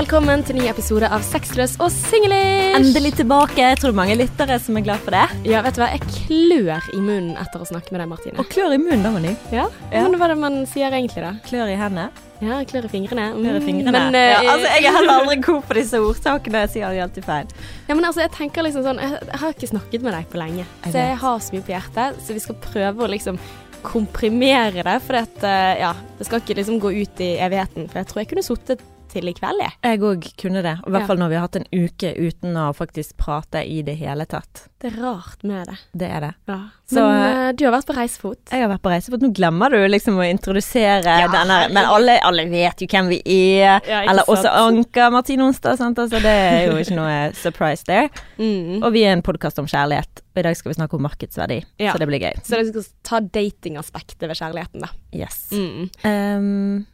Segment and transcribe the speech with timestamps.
[0.00, 2.72] velkommen til ny episode av Sexløs og singlish.
[2.78, 3.58] Endelig tilbake.
[3.60, 5.26] Jeg tror mange lyttere som er glad for det.
[5.44, 8.38] Ja, vet du hva, jeg klør i munnen etter å snakke med deg, Martine.
[8.40, 9.34] Og klør i munnen, da, Moni.
[9.52, 10.06] Ja, Ja.
[10.06, 11.34] Men hva er det man sier egentlig, da?
[11.44, 12.08] Klør i hendene.
[12.40, 13.26] Ja, klør i fingrene.
[13.34, 13.92] Mm, Klør i fingrene.
[13.98, 16.62] Men, uh, ja, altså, jeg er heller aldri god på disse ordtakene.
[16.64, 17.50] Jeg sier de alltid feil.
[17.90, 20.40] ja, men altså, jeg tenker liksom sånn Jeg, jeg har ikke snakket med deg på
[20.40, 22.22] lenge, så jeg har så mye på hjertet.
[22.24, 23.36] Så vi skal prøve å liksom
[23.84, 27.88] komprimere det, for at, eh, ja, det skal ikke liksom gå ut i evigheten.
[27.88, 29.76] For jeg tror jeg kunne sittet til i kveld, jeg.
[29.84, 30.76] Jeg òg kunne det.
[30.86, 33.96] I hvert fall når vi har hatt en uke uten å faktisk prate i det
[34.00, 34.66] hele tatt.
[34.80, 35.76] Det er rart med det.
[36.00, 36.30] Det er det.
[36.48, 36.58] Ja.
[36.88, 38.38] Så, men eh, du har vært på reisefot.
[38.48, 39.22] Jeg har vært på reisefot.
[39.22, 43.20] nå glemmer du liksom å introdusere Ja, denne Men alle, alle vet jo hvem vi
[43.60, 43.82] er.
[43.84, 46.00] Ja, Eller også Anka Martine Onsdag, sant.
[46.00, 48.08] Altså, det er jo ikke noe surprise there.
[48.40, 48.80] Mm.
[48.80, 50.24] Og vi er en podkast om kjærlighet.
[50.30, 52.40] Og i dag skal vi snakke om markedsverdi, så det blir gøy.
[52.46, 54.92] Så vi skal ta datingaspektet ved kjærligheten, da.
[55.12, 55.42] Yes.
[55.50, 55.90] Mm.
[56.06, 56.86] Um,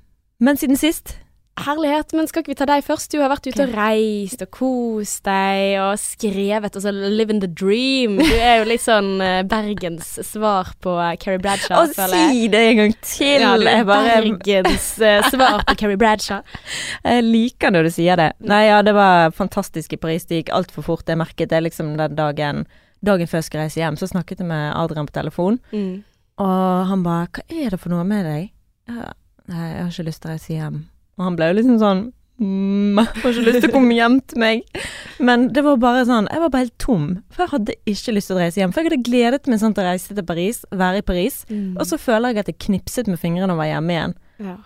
[0.43, 1.15] men siden sist
[1.57, 3.09] Herlighet, men skal ikke vi ta deg først?
[3.15, 7.49] Du har vært ute og reist og kost deg og skrevet, altså live in the
[7.49, 8.19] dream.
[8.21, 12.81] Du er jo litt sånn eh, Bergens svar på Carrie Bradshaw, Å si det en
[12.83, 13.41] gang til!
[13.41, 16.43] Ja, du er bare Bergens eh, svar på Carrie Bradshaw.
[17.09, 18.29] Jeg liker når du sier det.
[18.45, 20.27] Nei, ja, det var fantastisk i Paris.
[20.29, 21.09] Det gikk altfor fort.
[21.09, 22.67] Jeg merket det liksom den dagen
[23.05, 26.03] Dagen før jeg skulle reise hjem, så snakket jeg med Adrian på telefon, Mm.
[26.41, 28.51] og han bare 'Hva er det for noe med deg?'
[28.89, 30.79] Nei, jeg har ikke lyst til å reise hjem.
[31.17, 32.03] Og han ble jo liksom sånn
[32.43, 34.81] mm, jeg har ikke lyst til å komme hjem til meg.
[35.25, 37.07] Men det var bare sånn Jeg var bare helt tom.
[37.33, 38.75] For jeg hadde ikke lyst til å reise hjem.
[38.75, 41.43] For jeg hadde gledet meg sånn til å reise til Paris, være i Paris.
[41.51, 41.77] Mm.
[41.77, 44.19] Og så føler jeg at jeg knipset med fingrene og var hjemme igjen.
[44.49, 44.59] ja.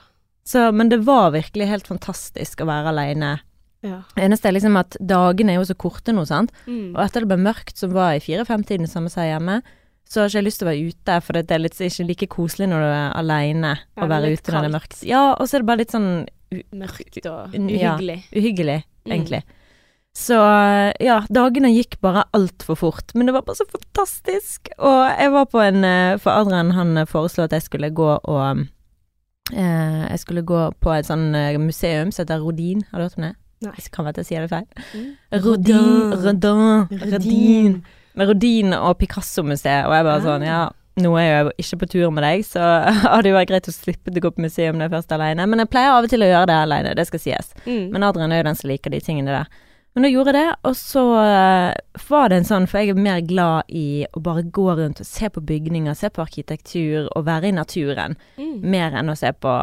[0.50, 3.34] Så, men det var virkelig helt fantastisk å være aleine.
[3.86, 4.00] Ja.
[4.16, 6.50] Det eneste er liksom at dagene er jo så korte nå, sant.
[6.66, 6.96] Mm.
[6.96, 9.60] Og etter det ble mørkt, som var i fire-fem-tiden, samme som jeg hjemme,
[10.10, 12.28] så har ikke jeg lyst til å være ute, for det er litt, ikke like
[12.32, 14.98] koselig når du er aleine å være ute når det er mørkt.
[15.06, 16.10] Ja, og så er det bare litt sånn
[16.50, 17.80] Mørkt og uhyggelig.
[17.80, 17.94] Ja.
[17.96, 18.18] uhyggelig.
[18.36, 18.82] egentlig.
[19.06, 19.12] Mm.
[19.12, 19.42] egentlig.
[20.16, 20.34] Så
[20.98, 24.68] ja, dagene gikk bare altfor fort, men det var bare så fantastisk.
[24.78, 28.08] Og jeg var på en eh, For Adrian han eh, foreslo at jeg skulle gå
[28.18, 28.64] og
[29.54, 32.82] eh, Jeg skulle gå på et sånn eh, museum som heter Rodin.
[32.90, 33.36] Har du hørt om det?
[33.60, 33.76] Nei.
[33.78, 34.66] Jeg kan være at jeg sier det feil.
[34.96, 35.08] Mm.
[35.44, 37.12] Rodin, Rodin, Rodin.
[37.14, 37.74] Rodin.
[38.18, 40.24] Med Rodin og Picasso-museet, og jeg bare Ah.
[40.26, 40.60] sånn, ja
[40.98, 42.60] nå er jeg jo ikke på tur med deg, så
[43.14, 45.46] hadde jo vært greit å slippe å gå på museum når jeg først er alene.
[45.46, 47.52] Men jeg pleier av og til å gjøre det alene, det skal sies.
[47.66, 47.90] Mm.
[47.94, 49.50] Men Adrian er jo den som liker de tingene der.
[49.94, 53.00] Men da gjorde jeg det, og så eh, var det en sånn, for jeg er
[53.02, 57.24] mer glad i å bare gå rundt og se på bygninger, se på arkitektur og
[57.26, 58.60] være i naturen, Mm.
[58.70, 59.54] mer enn å se på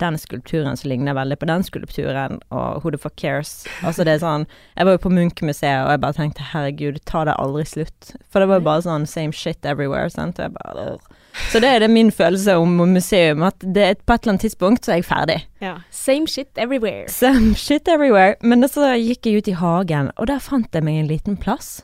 [0.00, 3.64] den skulpturen som ligner veldig på den skulpturen, og Who the fuck cares?
[3.82, 7.24] Altså det er sånn Jeg var jo på Munch-museet, og jeg bare tenkte herregud, ta
[7.28, 8.14] det aldri slutt?
[8.30, 10.40] For det var jo bare sånn same shit everywhere, sant?
[10.40, 11.14] Og jeg bare «Åh».
[11.50, 14.86] Så det er det min følelse om museum, at det på et eller annet tidspunkt
[14.86, 15.36] så er jeg ferdig.
[15.60, 15.74] Ja.
[15.90, 17.08] Same shit everywhere.
[17.12, 18.36] Same shit everywhere.
[18.40, 21.82] Men så gikk jeg ut i hagen, og der fant jeg meg en liten plass.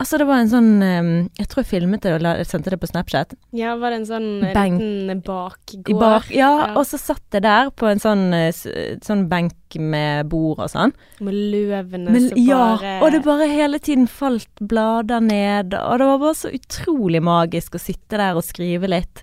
[0.00, 2.78] Altså, det var en sånn eh, Jeg tror jeg filmet det og la- sendte det
[2.80, 3.34] på Snapchat.
[3.52, 4.80] Ja, var det en sånn eh, Benk.
[4.80, 5.98] liten bakgård?
[6.00, 6.68] bak, ja, Ja.
[6.80, 10.94] og så satt jeg der på en sånn, eh, sånn benk med bord og sånn.
[11.20, 15.98] Med løvene Men, som ja, bare og det bare hele tiden falt blader ned, og
[16.00, 19.20] det var bare så utrolig magisk å sitte der og skrive litt.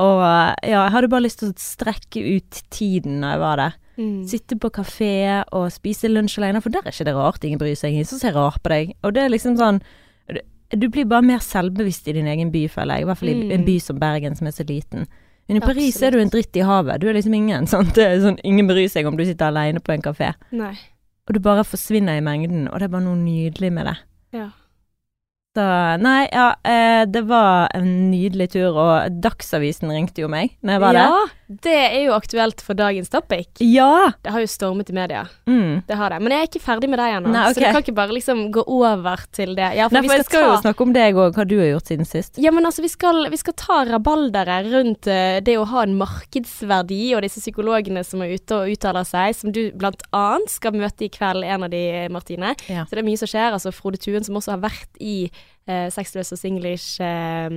[0.00, 3.74] Og ja, jeg hadde bare lyst til å strekke ut tiden når jeg var der.
[4.00, 4.20] mm.
[4.28, 7.74] Sitte på kafé og spise lunsj alene, for der er ikke det rart ingen bryr
[7.76, 7.92] seg.
[7.92, 8.94] Ingen som ser rart på deg.
[9.04, 9.80] Og det er liksom sånn
[10.78, 13.02] du- blir bare mer selvbevisst i din egen by, føler jeg.
[13.02, 13.50] I hvert fall i Mm.
[13.52, 15.06] en by som Bergen, som er så liten.
[15.48, 16.02] Men i Paris Absolutt.
[16.06, 17.00] er du en dritt i havet.
[17.00, 17.66] Du er liksom ingen.
[17.72, 17.94] Sant?
[17.94, 20.34] Det sånn, ingen bryr seg om du sitter alene på en kafé.
[20.52, 20.76] Nei.
[21.28, 23.96] Og du bare forsvinner i mengden, og det er bare noe nydelig med det.
[24.32, 24.50] Ja.
[25.56, 25.64] Så
[26.00, 30.80] nei, ja, eh, det var en nydelig tur, og Dagsavisen ringte jo meg når jeg
[30.80, 31.32] var der.
[31.50, 33.48] Det er jo aktuelt for dagens topic.
[33.58, 34.12] Ja!
[34.22, 35.24] Det har jo stormet i media.
[35.50, 35.80] Mm.
[35.88, 36.20] Det har det.
[36.22, 37.54] Men jeg er ikke ferdig med deg ennå, okay.
[37.56, 39.72] så du kan ikke bare liksom gå over til det.
[39.74, 41.56] Ja, for Nei, vi for skal, jeg skal jo snakke om deg òg, hva du
[41.58, 42.38] har gjort siden sist.
[42.38, 45.96] ja, men altså, vi skal, vi skal ta rabalderet rundt eh, det å ha en
[45.98, 50.78] markedsverdi, og disse psykologene som er ute og uttaler seg, som du blant annet skal
[50.78, 51.82] møte i kveld, en av de,
[52.14, 52.54] Martine.
[52.70, 52.86] Ja.
[52.86, 53.50] Så det er mye som skjer.
[53.58, 57.50] Altså Frode Tuen, som også har vært i eh, Sexløs og Singlish eh,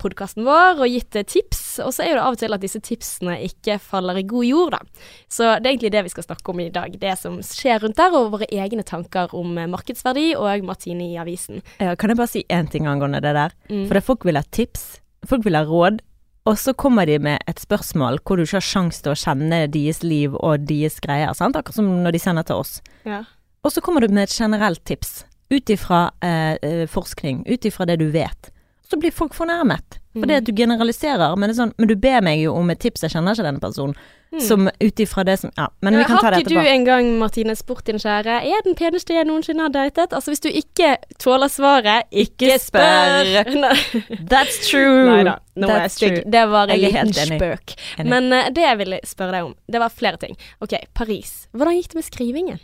[0.00, 1.62] podkasten vår og gitt tips.
[1.84, 4.76] Og så er det av og til at disse tipsene ikke faller i god jord,
[4.76, 5.06] da.
[5.30, 6.96] Så det er egentlig det vi skal snakke om i dag.
[7.00, 11.18] Det som skjer rundt der, og våre egne tanker om eh, markedsverdi og Martine i
[11.20, 11.64] avisen.
[11.78, 13.56] Ja, kan jeg bare si én ting angående det der?
[13.70, 13.84] Mm.
[13.86, 16.00] For det folk vil ha tips, folk vil ha råd,
[16.48, 19.66] og så kommer de med et spørsmål hvor du ikke har sjanse til å kjenne
[19.72, 21.58] deres liv og deres greier, sant?
[21.58, 22.78] akkurat som når de sender til oss.
[23.04, 23.24] Ja.
[23.60, 27.86] Og så kommer du med et generelt tips, ut ifra eh, eh, forskning, ut ifra
[27.90, 28.50] det du vet.
[28.90, 29.98] Så blir folk fornærmet.
[30.18, 33.04] For det at du generaliserer, men sånn Men du ber meg jo om et tips,
[33.06, 33.94] jeg kjenner ikke denne personen.
[34.34, 34.40] Mm.
[34.42, 36.54] Som ut ifra det som Ja, men vi kan ta det etterpå.
[36.54, 39.72] Har ikke du en gang, Martine, spurt din kjære Er den peneste jeg noensinne har
[39.74, 40.12] datet?
[40.14, 43.26] Altså, hvis du ikke tåler svaret, ikke, Ikke spør!
[43.26, 43.82] spør.
[44.32, 45.06] That's true!
[45.10, 46.14] Nei da, nå er jeg That's stygg.
[46.20, 46.30] true.
[46.36, 47.74] Det var en liten spøk.
[47.98, 48.10] Enig.
[48.10, 50.38] Men uh, det jeg ville spørre deg om, det var flere ting.
[50.62, 51.34] Ok, Paris.
[51.54, 52.62] Hvordan gikk det med skrivingen?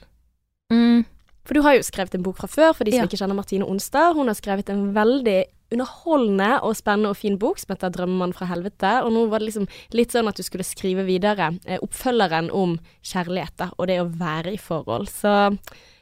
[0.72, 1.04] Mm.
[1.46, 3.10] For du har jo skrevet en bok fra før, for de som Ja.
[3.10, 4.14] ikke kjenner Martine Onsdag.
[4.18, 8.46] Hun har skrevet en veldig underholdende og spennende og fin bok som heter 'Drømmemann fra
[8.46, 9.02] helvete'.
[9.04, 12.78] Og nå var det liksom litt sånn at du skulle skrive videre eh, oppfølgeren om
[13.02, 15.08] kjærlighet og det å være i forhold.
[15.10, 15.28] Så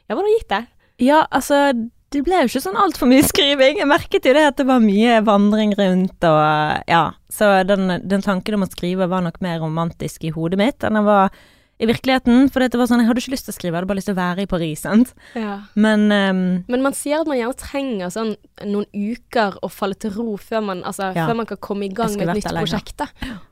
[0.07, 0.63] ja, hvordan gikk det?
[1.01, 1.73] Ja, altså
[2.13, 3.81] det ble jo ikke sånn altfor mye skriving.
[3.81, 7.09] Jeg merket jo det at det var mye vandring rundt og ja.
[7.35, 10.95] Så den, den tanken om å skrive var nok mer romantisk i hodet mitt enn
[10.95, 11.33] den var
[11.79, 12.49] i virkeligheten.
[12.53, 14.07] For det var sånn, jeg hadde ikke lyst til å skrive, jeg hadde bare lyst
[14.07, 15.09] til å være i Paris, sant.
[15.35, 15.55] Ja.
[15.75, 20.13] Men um, Men man sier at man gjerne trenger sånn noen uker å falle til
[20.15, 21.25] ro før man, altså, Ja.
[21.27, 23.03] før man kan komme i gang med et nytt prosjekt.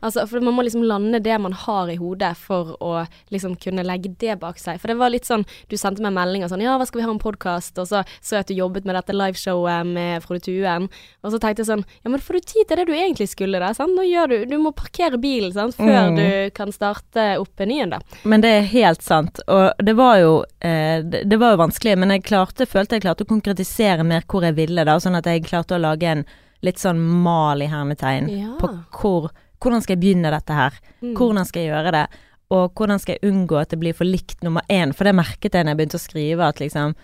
[0.02, 3.84] Altså, for man må liksom lande det man har i hodet for å liksom kunne
[3.84, 4.80] legge det bak seg.
[4.80, 7.12] For det var litt sånn, du sendte meg meldinger sånn ja, hva skal vi ha
[7.12, 7.76] en podkast?
[7.84, 10.88] Og så så jeg at du jobbet med dette liveshowet med Frode Tuen.
[11.24, 13.60] Og så tenkte jeg sånn, ja men får du tid til det du egentlig skulle
[13.60, 13.74] da?
[13.76, 13.92] Sant?
[13.98, 15.76] Nå gjør du, du må parkere bilen sant?
[15.76, 16.16] før Mm.
[16.16, 18.00] du kan starte opp en ny en da.
[18.24, 21.98] Men det er helt sant, og det var jo eh, det, det var jo vanskelig,
[22.00, 25.26] men jeg klarte, følte jeg klarte å konkretisere mer hvor jeg ville, da, sånn at
[25.30, 26.26] jeg klarte å lage en
[26.64, 28.54] litt sånn mal i hermetegn Ja.
[28.62, 28.70] på
[29.00, 31.16] hvor, hvordan skal jeg begynne dette her, Mm.
[31.18, 32.06] hvordan skal jeg gjøre det,
[32.52, 35.54] og hvordan skal jeg unngå at det blir for likt nummer én, for det merket
[35.54, 36.96] jeg når jeg begynte å skrive, at liksom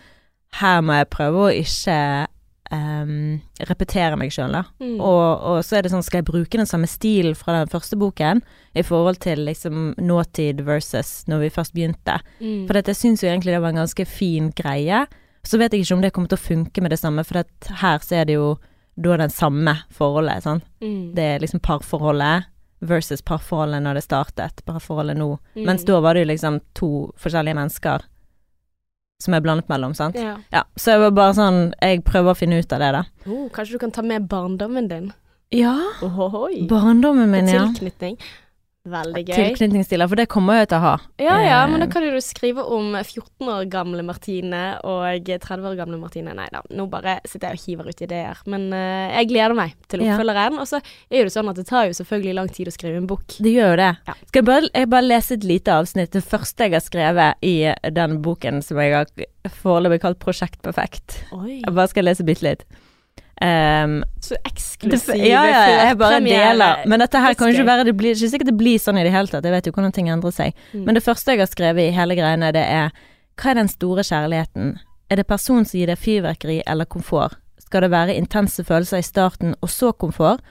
[0.61, 2.27] her må jeg prøve å ikke
[2.75, 3.39] ehm,
[3.69, 4.63] repetere meg sjøl, da.
[4.81, 4.97] Mm.
[4.97, 7.99] Og, og så er det sånn, skal jeg bruke den samme stilen fra den første
[7.99, 8.43] boken
[8.77, 12.19] i forhold til liksom nåtid versus når vi først begynte?
[12.39, 12.67] Mm.
[12.67, 15.05] For dette, syns jo egentlig det var en ganske fin greie.
[15.47, 17.73] Så vet jeg ikke om det kommer til å funke med det samme, for at
[17.81, 18.53] her så er det jo
[18.99, 20.65] da den samme forholdet, sant.
[20.83, 21.13] Mm.
[21.15, 22.49] Det er liksom parforholdet
[22.79, 25.33] versus parforholdet når det startet, parforholdet nå.
[25.55, 25.65] Mm.
[25.67, 28.05] Mens da var det jo liksom to forskjellige mennesker
[29.19, 30.15] som er blandet mellom, sant.
[30.15, 30.37] Ja.
[30.53, 33.01] Ja, så jeg var bare sånn Jeg prøver å finne ut av det, da.
[33.27, 35.09] Oh, kanskje du kan ta med barndommen din?
[35.51, 35.75] Ja.
[36.05, 36.67] Ohoi.
[36.69, 37.65] Barndommen min, ja.
[37.67, 38.15] Tilknytning.
[38.87, 39.35] Veldig gøy.
[39.35, 40.91] Tilknytningsstiler, for det kommer jeg til å ha.
[41.19, 45.67] Ja ja, men da Eh, kan du skrive om 14 år gamle Martine og 30
[45.67, 46.33] år gamle Martine.
[46.33, 48.39] Nei da, nå bare sitter jeg og hiver ut ideer.
[48.47, 50.15] Men uh, jeg gleder meg til Ja.
[50.15, 50.59] oppfølgeren.
[50.63, 50.79] Og så
[51.11, 53.27] er det sånn at det tar jo selvfølgelig lang tid å skrive en bok.
[53.37, 53.91] Det gjør jo det.
[54.07, 54.13] Ja.
[54.31, 56.11] Skal jeg bare, jeg bare lese et lite avsnitt?
[56.15, 57.55] Det første jeg har skrevet i
[57.91, 59.07] den boken som jeg har
[59.59, 61.25] foreløpig kalt Prosjekt perfekt.
[61.35, 61.59] Oi.
[61.65, 62.63] Jeg bare skal lese bitte litt.
[63.41, 64.35] Ehm, Så
[64.81, 66.51] det, ja, ja, jeg bare premiere.
[66.51, 66.81] deler.
[66.91, 69.13] Men dette her kan ikke være Det blir ikke sikkert det blir sånn i det
[69.13, 69.45] hele tatt.
[69.47, 70.53] Jeg vet jo hvordan ting endrer seg.
[70.73, 70.83] Mm.
[70.85, 72.91] Men det første jeg har skrevet i hele greiene, det er
[73.39, 74.79] Hva er den store kjærligheten?
[75.09, 77.37] Er det personen som gir deg fyrverkeri eller komfort?
[77.63, 80.41] Skal det være intense følelser i starten og så komfort?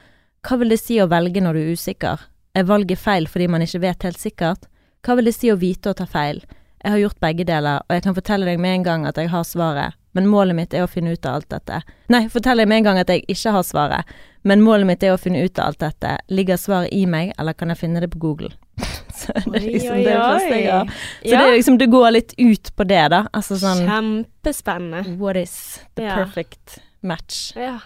[0.47, 2.25] Hva vil det si å velge når du er usikker?
[2.57, 4.65] Er valget feil fordi man ikke vet helt sikkert?
[5.05, 6.41] Hva vil det si å vite og ta feil?
[6.83, 9.29] Jeg har gjort begge deler, og jeg kan fortelle deg med en gang at jeg
[9.33, 11.83] har svaret, men målet mitt er å finne ut av alt dette.
[12.09, 14.05] Nei, fortell jeg med en gang at jeg ikke har svaret,
[14.49, 16.15] men målet mitt er å finne ut av alt dette.
[16.33, 18.51] Ligger svaret i meg, eller kan jeg finne det på Google?
[19.19, 20.87] Så det er liksom det første jeg har.
[21.23, 21.39] Så Ja.
[21.43, 23.25] det er liksom, det går litt ut på det, da.
[23.35, 25.19] Altså sånn Kjempespennende.
[25.19, 26.15] What is the Ja.
[26.17, 27.53] perfect match?
[27.57, 27.79] Ja.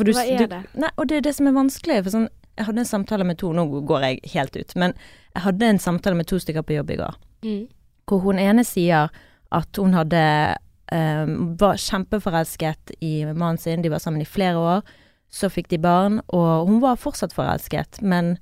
[0.00, 0.62] Du, Hva er du, det?
[0.80, 2.02] Nei, og det er det som er vanskelig.
[2.04, 4.94] For sånn, jeg hadde en samtale med to Nå går jeg helt ut, men
[5.36, 7.14] jeg hadde en samtale med to stykker på jobb i går.
[7.44, 7.68] Mm.
[8.08, 9.10] Hvor hun ene sier
[9.52, 10.56] at hun hadde
[10.92, 11.24] eh,
[11.60, 14.84] var kjempeforelsket i mannen sin, de var sammen i flere år.
[15.30, 18.36] Så fikk de barn, og hun var fortsatt forelsket, men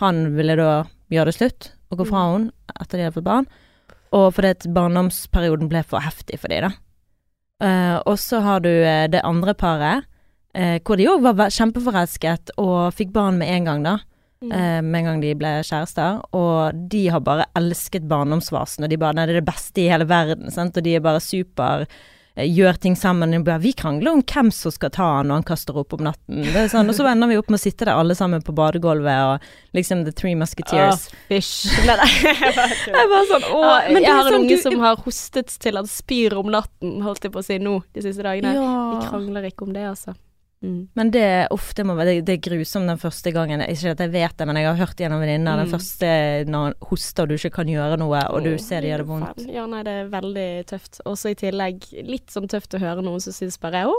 [0.00, 3.46] han ville da gjøre det slutt og gå fra henne etter de hadde fått barn.
[4.14, 6.74] Og fordi at barndomsperioden ble for heftig for dem, da.
[7.64, 10.08] Eh, og så har du eh, det andre paret,
[10.54, 13.96] eh, hvor de òg var kjempeforelsket og fikk barn med en gang, da.
[14.44, 14.52] Mm.
[14.52, 16.22] eh, med en gang de ble kjærester.
[16.36, 19.88] Og de har bare elsket barndomsfasen, og de bare Nei, det er det beste i
[19.88, 20.76] hele verden, sant.
[20.76, 21.86] Og de er bare super
[22.36, 23.30] eh, Gjør ting sammen.
[23.38, 26.02] Og bare, vi krangler om hvem som skal ta han når han kaster opp om
[26.02, 26.40] natten.
[26.42, 29.20] Det sånn, og så ender vi opp med å sitte der alle sammen på badegulvet
[29.28, 29.46] og
[29.78, 31.06] liksom The Three Musketeers.
[31.12, 31.68] Oh, fish.
[31.86, 32.66] Nei, nei, jeg bare.
[32.90, 35.54] Jeg bare sånn, å, Ja, men jeg har en sånn, unge du- som har hostet
[35.62, 38.50] til han spyr om natten, holdt jeg på å si nå, de siste dagene.
[38.58, 40.16] Vi krangler ikke om det, altså.
[40.64, 40.88] Mm.
[40.96, 43.60] Men det er ofte må være det, det er grusomt den første gangen.
[43.60, 45.74] Ikke at jeg vet det, men jeg har hørt gjennom venninner den Mm.
[45.76, 46.10] første
[46.48, 49.10] når han hoster og du ikke kan gjøre noe, og du ser det gjør det
[49.12, 49.46] vondt.
[49.52, 51.00] Ja, nei, det er veldig tøft.
[51.04, 53.96] Også i tillegg litt sånn tøft å høre noen som syns bare å,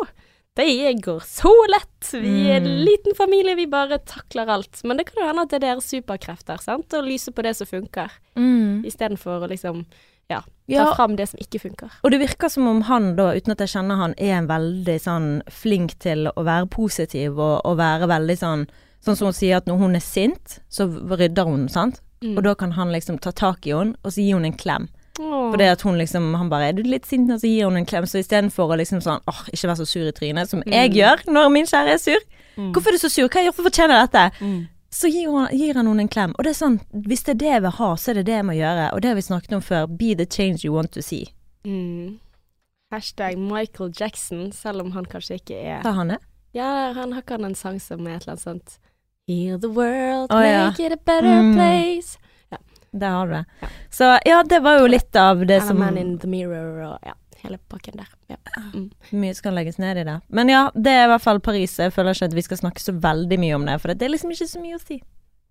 [0.56, 2.12] det går så lett.
[2.14, 2.86] Vi er en Mm.
[2.88, 4.82] liten familie, vi bare takler alt.
[4.86, 6.88] Men det kan jo hende at det er deres superkrefter, sant.
[6.90, 8.86] Å lyse på det som funker, Mm.
[8.86, 9.86] istedenfor å liksom
[10.30, 11.90] ja, ta Ja, fram det som ikke funker.
[12.04, 15.00] og det virker som om han da, uten at jeg kjenner han, er en veldig
[15.02, 18.68] sånn flink til å være positiv og, og være veldig sånn
[19.06, 22.00] Sånn som hun sier at når hun er sint, så rydder hun, sant.
[22.24, 22.38] Mm.
[22.40, 24.88] Og da kan han liksom ta tak i henne, og så gi henne en klem.
[25.16, 27.78] For Fordi at hun liksom Han bare 'Er du litt sint?' Og så gir hun
[27.78, 28.04] en klem.
[28.08, 30.96] Så istedenfor å liksom sånn åh, ikke være så sur i trynet, som jeg Mm.
[30.98, 32.18] gjør når min kjære er sur.
[32.58, 32.72] Mm.
[32.74, 33.28] Hvorfor er du så sur?
[33.30, 34.32] Hva har jeg gjort for å fortjene dette?
[34.96, 36.34] Så gir, hun, gir han henne en klem.
[36.40, 38.36] Og det er sånn, hvis det er det jeg vil ha, så er det det
[38.38, 38.86] jeg må gjøre.
[38.96, 39.90] Og det har vi snakket om før.
[40.00, 41.26] Be the change you want to see.
[41.68, 42.14] Mm.
[42.94, 46.20] Hashtag Michael Jackson, selv om han kanskje ikke er Hva han det?
[46.56, 48.78] Ja, han har ikke en sang som er et eller annet sånt
[49.28, 50.60] Heal the world, Å, ja.
[50.70, 51.56] make it a better Mm.
[51.58, 52.18] place.
[52.96, 53.46] Der har du det.
[53.62, 53.68] Ja.
[53.92, 57.00] Så ja, det var jo litt av det And som Man in the mirror og
[57.04, 57.14] ja,
[57.46, 58.12] hele pakken der.
[58.32, 58.40] Ja.
[58.74, 58.90] Mm.
[59.22, 60.20] Mye skal legges ned i det.
[60.30, 61.78] Men ja, det er i hvert fall Paris.
[61.80, 64.16] Jeg føler ikke at vi skal snakke så veldig mye om det, for det er
[64.16, 65.00] liksom ikke så mye å si.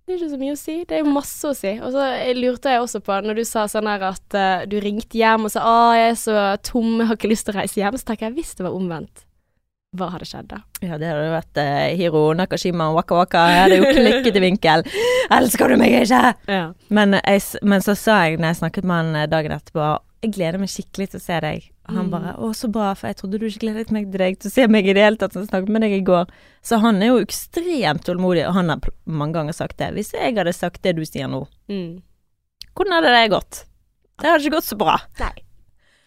[0.05, 0.73] Det er ikke så mye å si.
[0.85, 1.71] Det er jo masse å si.
[1.81, 5.17] Og så lurte jeg også på, når du sa sånn her at uh, du ringte
[5.17, 7.81] hjem og sa 'Å, jeg er så tom, jeg har ikke lyst til å reise
[7.81, 9.25] hjem', så tenker jeg hvis det var omvendt,
[9.97, 10.61] hva hadde skjedd da?
[10.83, 13.45] Ja, det hadde vært uh, Hiro Nakashima Waka Waka.
[13.49, 14.85] Jeg hadde jo klikket i vinkel.
[15.33, 16.35] Elsker du meg ikke?
[16.51, 16.65] Ja.
[16.93, 19.87] Men, jeg, men så sa jeg når jeg snakket med han eh, dagen etterpå
[20.25, 21.71] Jeg gleder meg skikkelig til å se deg.
[21.85, 22.11] Og han Mm.
[22.11, 24.55] bare 'Å, så bra, for jeg trodde du ikke gledet meg til deg til å
[24.55, 26.27] se meg i det hele tatt', så snakket med deg i går.
[26.63, 29.93] Så han er jo ekstremt tålmodig, og han har mange ganger sagt det.
[29.93, 32.03] Hvis jeg hadde sagt det du sier nå, Mm.
[32.75, 33.65] hvordan hadde det gått?
[34.19, 34.97] Det hadde ikke gått så bra.
[35.21, 35.33] Nei.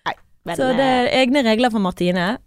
[0.05, 0.13] Nei.
[0.45, 2.37] Men, så det eh, er egne regler for Martine.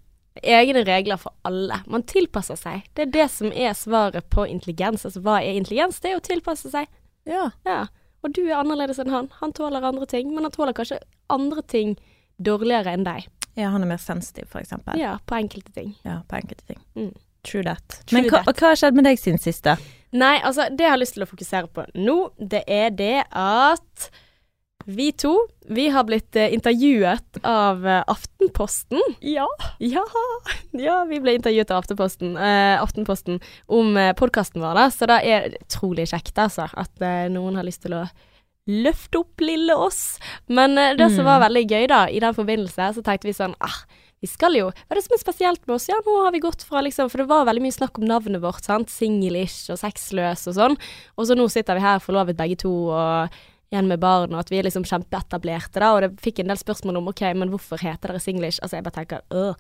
[0.42, 1.82] egne regler for alle.
[1.86, 2.82] Man tilpasser seg.
[2.94, 5.04] Det er det som er svaret på intelligens.
[5.04, 6.00] Altså hva er intelligens?
[6.00, 6.86] Det er å tilpasse seg.
[7.26, 7.50] Ja.
[7.66, 7.86] Ja.
[8.22, 9.28] Og du er annerledes enn han.
[9.40, 10.98] Han tåler andre ting, men han tåler kanskje
[11.32, 11.96] andre ting
[12.38, 13.26] dårligere enn deg.
[13.56, 14.96] ja, han er mer sensitiv, eksempel.
[14.98, 15.94] Ja, Ja, på enkelte ting.
[16.04, 16.78] Ja, på enkelte ting.
[16.96, 17.14] Mm.
[17.42, 18.02] True that.
[18.06, 18.56] True Men hva, that.
[18.60, 19.76] hva har skjedd med deg siden siste?
[20.12, 24.10] Nei, altså, det jeg har lyst til å fokusere på nå, det er det at
[24.87, 25.34] vi to,
[25.68, 29.00] vi har blitt eh, intervjuet av eh, Aftenposten.
[29.20, 29.46] Ja.
[29.78, 30.04] Ja,
[30.72, 34.88] ja, vi ble intervjuet av Aftenposten, eh, Aftenposten om eh, podkasten vår, da.
[34.90, 38.04] Så det er utrolig kjekt, altså, at eh, noen har lyst til å
[38.70, 40.18] løfte opp lille oss.
[40.49, 41.30] Men eh, det som Mm.
[41.32, 43.80] var veldig gøy, da, i den forbindelse, så tenkte vi sånn ah,
[44.20, 45.87] vi skal jo Hva er det som er spesielt med oss?
[45.88, 48.42] Ja, nå har vi gått fra liksom For det var veldig mye snakk om navnet
[48.42, 48.90] vårt, sant.
[48.92, 50.76] Singlish og sexløs og sånn.
[51.16, 53.32] Og så nå sitter vi her forlovet begge to og
[53.70, 55.92] igjen med barn, og at vi er liksom kjempeetablerte, da.
[55.94, 58.58] Og det fikk en del spørsmål om OK, men hvorfor heter dere Singlish?
[58.62, 59.54] Altså, jeg bare tenker øh,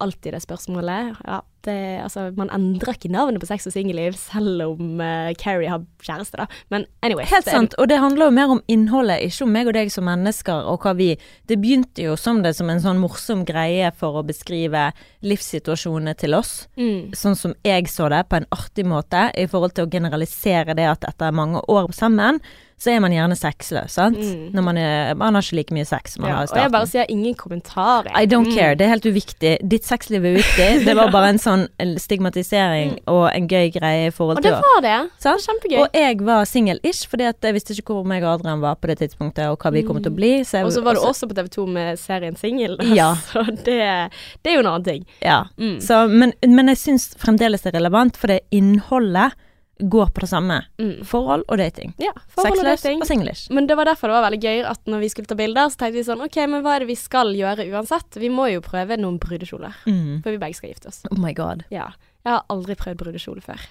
[0.00, 1.16] alltid det spørsmålet.
[1.26, 5.68] Ja, det Altså, man endrer ikke navnet på sex og singelliv selv om uh, Carrie
[5.68, 6.46] har kjæreste, da.
[6.70, 7.26] Men anyway.
[7.28, 10.08] Helt sant, og det handler jo mer om innholdet, ikke om meg og deg som
[10.08, 11.10] mennesker og hva vi
[11.48, 14.86] Det begynte jo som det som en sånn morsom greie for å beskrive
[15.20, 17.12] livssituasjonene til oss, Mm.
[17.12, 20.86] sånn som jeg så det, på en artig måte, i forhold til å generalisere det
[20.88, 22.40] at etter mange år sammen,
[22.80, 24.16] så er man gjerne sexløs, sant?
[24.16, 24.46] Mm.
[24.56, 26.60] Når man er Man har ikke like mye sex som man Ja, har i starten.
[26.60, 28.08] og jeg bare sier ingen kommentarer.
[28.16, 28.54] I don't Mm.
[28.56, 29.52] care, det er helt uviktig.
[29.68, 30.84] Ditt sexliv er viktig.
[30.88, 31.66] Det var bare en sånn
[32.00, 35.10] stigmatisering og en gøy greie i forhold til Og det var det.
[35.20, 35.78] Det var kjempegøy.
[35.84, 38.98] Og jeg var singel-ish, fordi jeg visste ikke hvor meg og Adrian var på det
[39.02, 40.32] tidspunktet, og hva vi kom til å bli.
[40.44, 40.66] Så jeg, Mm.
[40.66, 42.76] Og så var du også på TV 2 med serien Singel.
[42.96, 43.14] Ja.
[43.32, 44.10] Så det,
[44.42, 45.06] det er jo en annen ting.
[45.22, 45.44] Ja.
[45.58, 45.80] Mm.
[45.80, 49.32] Så, men, men jeg syns fremdeles det er relevant, for det innholdet
[49.80, 50.60] går på det samme.
[50.80, 51.04] Mm.
[51.08, 51.94] Forhold og dating.
[52.02, 53.00] Ja, forhold og Sexløs dating.
[53.00, 53.52] og singlish.
[53.54, 55.80] Men det var derfor det var veldig gøy at når vi skulle ta bilder, så
[55.80, 58.20] tenkte vi sånn OK, men hva er det vi skal gjøre uansett?
[58.20, 59.76] Vi må jo prøve noen brudekjoler.
[59.86, 60.20] Mm.
[60.24, 61.02] For vi begge skal gifte oss.
[61.10, 61.64] Oh my god.
[61.72, 61.90] Ja.
[62.24, 63.62] Jeg har aldri prøvd brudekjole før.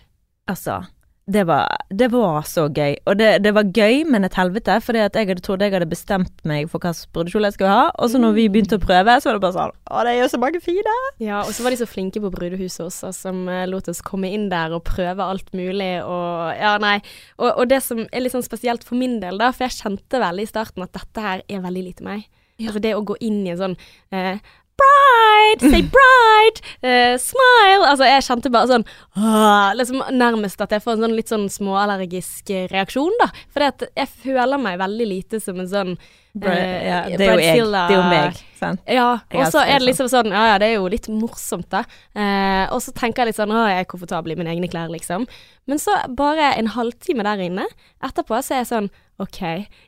[0.50, 0.82] Altså,
[1.30, 2.96] det var, det var så gøy.
[3.06, 6.44] Og det, det var gøy, men et helvete, fordi jeg hadde trodd jeg hadde bestemt
[6.48, 9.18] meg for hva slags brudekjole jeg skulle ha, og så når vi begynte å prøve,
[9.20, 10.96] så var det bare sånn Å, det er jo så mange fine!
[11.22, 14.32] Ja, og så var de så flinke på brudehuset også, som eh, lot oss komme
[14.34, 16.98] inn der og prøve alt mulig, og ja, nei.
[17.38, 20.24] Og, og det som er litt sånn spesielt for min del, da, for jeg kjente
[20.24, 22.26] veldig i starten at dette her er veldig lite meg.
[22.60, 22.72] Ja.
[22.72, 23.78] Altså det å gå inn i en sånn
[24.12, 24.42] eh,
[24.80, 25.74] Bride!
[25.74, 26.64] Say bride!
[26.84, 27.84] Uh, smile!
[27.84, 31.50] Altså, jeg kjente bare sånn uh, liksom Nærmest at jeg får en sånn litt sånn
[31.52, 33.30] småallergisk reaksjon, da.
[33.52, 35.94] For jeg føler meg veldig lite som en sånn
[36.40, 37.64] Bra, eh, ja, det er jo jeg.
[37.66, 38.40] Det er jo meg.
[38.60, 38.82] Sant?
[38.86, 41.70] ja, og så er det det liksom sånn Ja ja, det er jo litt morsomt,
[41.72, 41.82] da.
[42.14, 44.92] Eh, og så tenker jeg litt sånn Å, jeg er komfortabel i mine egne klær,
[44.94, 45.26] liksom.
[45.70, 47.66] Men så, bare en halvtime der inne
[48.06, 49.40] etterpå, så er jeg sånn OK,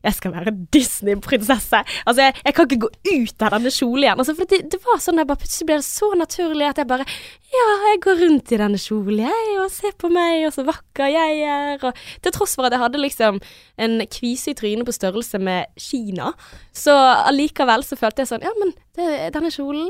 [0.04, 1.80] jeg skal være Disney-prinsesse.
[2.06, 4.20] Altså, jeg, jeg kan ikke gå ut av denne kjolen igjen.
[4.24, 6.90] Altså, for det, det var sånn, jeg bare plutselig ble det så naturlig at jeg
[6.92, 7.08] bare
[7.52, 11.12] Ja, jeg går rundt i denne kjolen, jeg, og se på meg, og så vakker
[11.12, 13.42] jeg er, og Til tross for at jeg hadde liksom
[13.82, 16.32] en kvise i trynet på størrelse med Kina,
[16.76, 16.96] så
[17.32, 19.90] allikevel så følte jeg sånn Ja, men det, denne kjolen,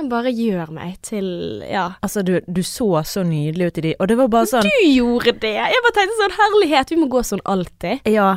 [0.00, 1.26] den bare gjør meg til
[1.68, 1.94] Ja.
[2.04, 4.78] Altså, du, du så så nydelig ut i de, og det var bare sånn Du
[4.88, 5.56] gjorde det!
[5.58, 8.08] Jeg bare tenkte sånn Herlighet, vi må gå sånn alltid.
[8.08, 8.30] Ja.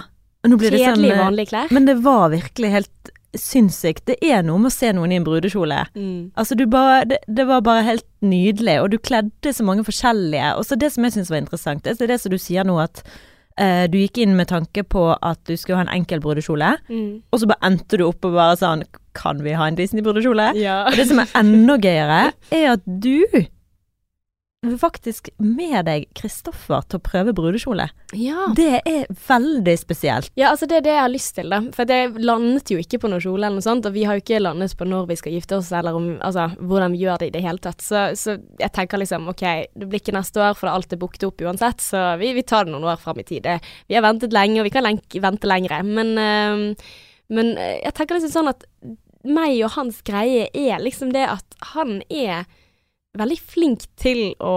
[0.52, 1.72] Det sånn eh, vanlige klær.
[1.76, 4.06] Men det var virkelig helt sinnssykt.
[4.08, 5.82] Det er noe med å se noen i en brudekjole.
[5.96, 6.32] Mm.
[6.40, 10.54] Altså, du bare det, det var bare helt nydelig, og du kledde så mange forskjellige.
[10.60, 12.78] Og så det som jeg syns var interessant, det er det som du sier nå,
[12.80, 13.02] at
[13.60, 17.24] eh, du gikk inn med tanke på at du skulle ha en enkel brudekjole, Mm.
[17.32, 18.86] og så bare endte du opp og bare sånn
[19.16, 20.50] Kan vi ha en Disney-brudekjole?
[20.60, 20.82] Ja.
[20.90, 23.24] Og det som er enda gøyere, er at du
[24.82, 27.88] faktisk med deg Kristoffer til å prøve brudekjole.
[28.14, 28.48] ja.
[28.56, 30.32] Det er veldig spesielt.
[30.40, 31.62] Ja, altså det er det jeg har lyst til, da.
[31.76, 34.24] For det landet jo ikke på noen kjole eller noe sånt, og vi har jo
[34.24, 37.30] ikke landet på når vi skal gifte oss, eller om, altså, hvordan vi gjør det
[37.30, 37.84] i det hele tatt.
[37.84, 39.46] Så, så jeg tenker liksom ok,
[39.76, 42.68] det blir ikke neste år, for alt er booket opp uansett, så vi, vi tar
[42.68, 43.50] det noen år fram i tid.
[43.90, 44.88] Vi har ventet lenge, og vi kan
[45.26, 45.82] vente lengre.
[45.86, 46.94] Men, øh,
[47.36, 48.70] men øh, jeg tenker liksom sånn at
[49.26, 52.46] meg og hans greie er liksom det at han er
[53.20, 54.54] veldig flink til å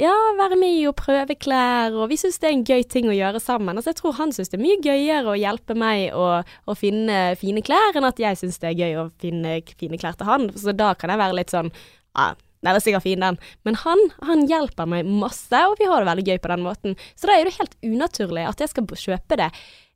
[0.00, 3.16] ja, være med og prøve klær, og vi syns det er en gøy ting å
[3.16, 3.76] gjøre sammen.
[3.76, 7.34] Altså, jeg tror han syns det er mye gøyere å hjelpe meg å, å finne
[7.40, 10.48] fine klær, enn at jeg syns det er gøy å finne fine klær til han.
[10.56, 12.32] Så da kan jeg være litt sånn ja,
[12.62, 13.38] den er sikkert fin, den.
[13.66, 16.98] Men han, han hjelper meg masse, og vi har det veldig gøy på den måten.
[17.18, 19.48] Så da er det helt unaturlig at jeg skal kjøpe det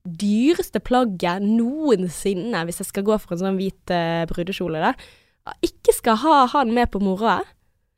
[0.06, 4.94] dyreste plagget noensinne, hvis jeg skal gå for en sånn hvit uh, brudekjole, da.
[5.62, 7.40] Ikke skal ha han med på moroa.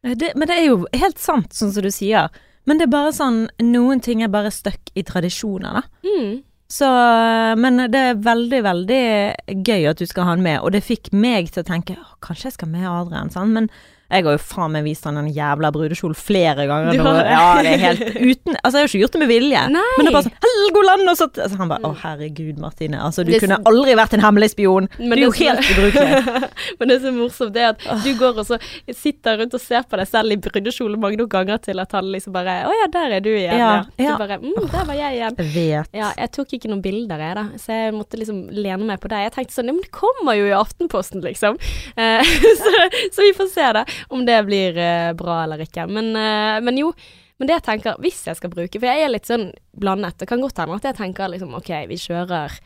[0.02, 2.28] Det, men det er jo helt sant, sånn som du sier.
[2.68, 5.82] Men det er bare sånn Noen ting er bare stuck i tradisjoner, da.
[6.06, 6.42] Mm.
[6.68, 6.88] Så
[7.56, 9.04] Men det er veldig, veldig
[9.64, 12.18] gøy at du skal ha han med, og det fikk meg til å tenke «Åh,
[12.24, 13.54] kanskje jeg skal med Adrian, sånn.
[13.56, 13.70] Men
[14.08, 17.32] jeg har jo faen meg vist han den jævla brudekjolen flere ganger Du har det?
[17.34, 19.62] Ja, det er helt uten Altså, jeg har jo ikke gjort det med vilje.
[19.74, 19.82] Nei.
[19.98, 21.10] Men det er bare sånn Helgoland!
[21.12, 23.00] Og så altså, Han bare Å, herregud, Martine.
[23.04, 24.88] Altså, du Det- kunne aldri vært en hemmelig spion.
[24.96, 26.48] Du er jo helt ubrukelig.
[26.80, 28.58] Men det som er morsomt, det er at du går og så
[28.96, 32.32] sitter rundt og ser på deg selv i brudekjole mange ganger til at han liksom
[32.36, 33.58] bare Å ja, der er du igjen.
[33.60, 34.14] Ja, Ja.
[34.14, 35.36] Så bare Mm, der var jeg igjen.
[35.52, 35.88] Vet.
[35.96, 39.08] Ja, jeg tok ikke noen bilder, jeg, da, så jeg måtte liksom lene meg på
[39.12, 39.26] deg.
[39.28, 41.58] Jeg tenkte sånn Ja, men det kommer jo i Aftenposten, liksom.
[41.98, 42.22] Eh,
[42.62, 42.72] så,
[43.12, 45.86] så vi får se, da, om det blir uh, bra eller ikke.
[45.90, 46.92] Men, uh, men jo.
[47.38, 50.16] Men det jeg tenker, hvis jeg skal bruke For jeg er litt sånn blandet.
[50.18, 52.56] Det kan godt hende at jeg tenker liksom OK, vi kjører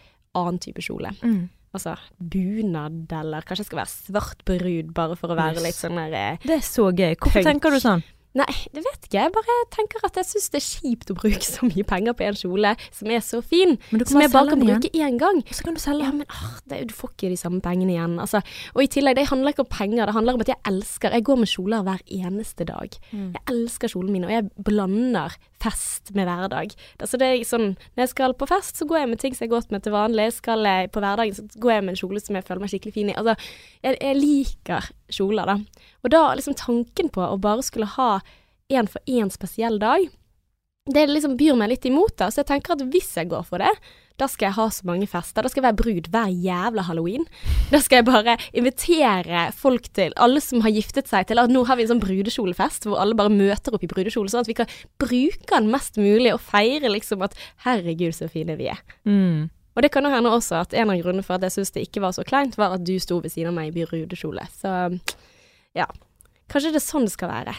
[0.41, 1.11] annen type kjole.
[1.21, 1.43] Mm.
[1.77, 1.93] Altså
[2.33, 5.65] bunad, eller kanskje jeg skal være svart brud, bare for å være Yes.
[5.67, 7.15] litt sånn der eh, Det er så gøy.
[7.17, 7.49] Hvorfor Punk.
[7.49, 8.03] tenker du sånn?
[8.39, 9.19] Nei, det vet ikke.
[9.19, 12.25] Jeg bare tenker at jeg syns det er kjipt å bruke så mye penger på
[12.25, 15.43] en kjole som er så fin, som jeg bare kan bruke én gang.
[15.45, 17.93] Og så kan du selge Ja, men ah, det, du får ikke de samme pengene
[17.93, 18.17] igjen.
[18.23, 18.41] Altså.
[18.73, 21.27] Og i tillegg, det handler ikke om penger, det handler om at jeg elsker Jeg
[21.29, 22.97] går med kjoler hver eneste dag.
[23.13, 23.29] Mm.
[23.37, 26.75] Jeg elsker kjolene mine, og jeg blander fest med hverdag.
[26.99, 29.47] Altså, det er sånn, når jeg skal på fest, så går jeg med ting som
[29.47, 30.29] jeg har gått med til vanlig.
[30.39, 32.97] Skal jeg på hverdagen, så går jeg med en kjole som jeg føler meg skikkelig
[32.97, 33.19] fin i.
[33.19, 33.37] Altså,
[33.85, 35.85] jeg, jeg liker kjoler, da.
[36.03, 38.11] Og da liksom tanken på å bare skulle ha
[38.73, 40.09] én for én spesiell dag,
[40.91, 42.31] det liksom byr meg litt imot da.
[42.33, 43.71] Så jeg tenker at hvis jeg går for det,
[44.21, 45.45] da skal jeg ha så mange fester.
[45.45, 47.25] Da skal jeg være brud hver jævla halloween.
[47.73, 51.65] Da skal jeg bare invitere folk til, alle som har giftet seg, til at nå
[51.69, 54.59] har vi en sånn brudekjolefest hvor alle bare møter opp i brudekjole, sånn at vi
[54.59, 54.71] kan
[55.01, 58.81] bruke den mest mulig og feire liksom at herregud, så fine vi er.
[59.09, 59.51] Mm.
[59.73, 61.87] Og det kan jo hende også at en av grunnene for at jeg syntes det
[61.87, 64.45] ikke var så kleint, var at du sto ved siden av meg i brudekjole.
[64.53, 64.73] Så
[65.79, 65.89] ja,
[66.53, 67.57] kanskje det er sånn det skal være.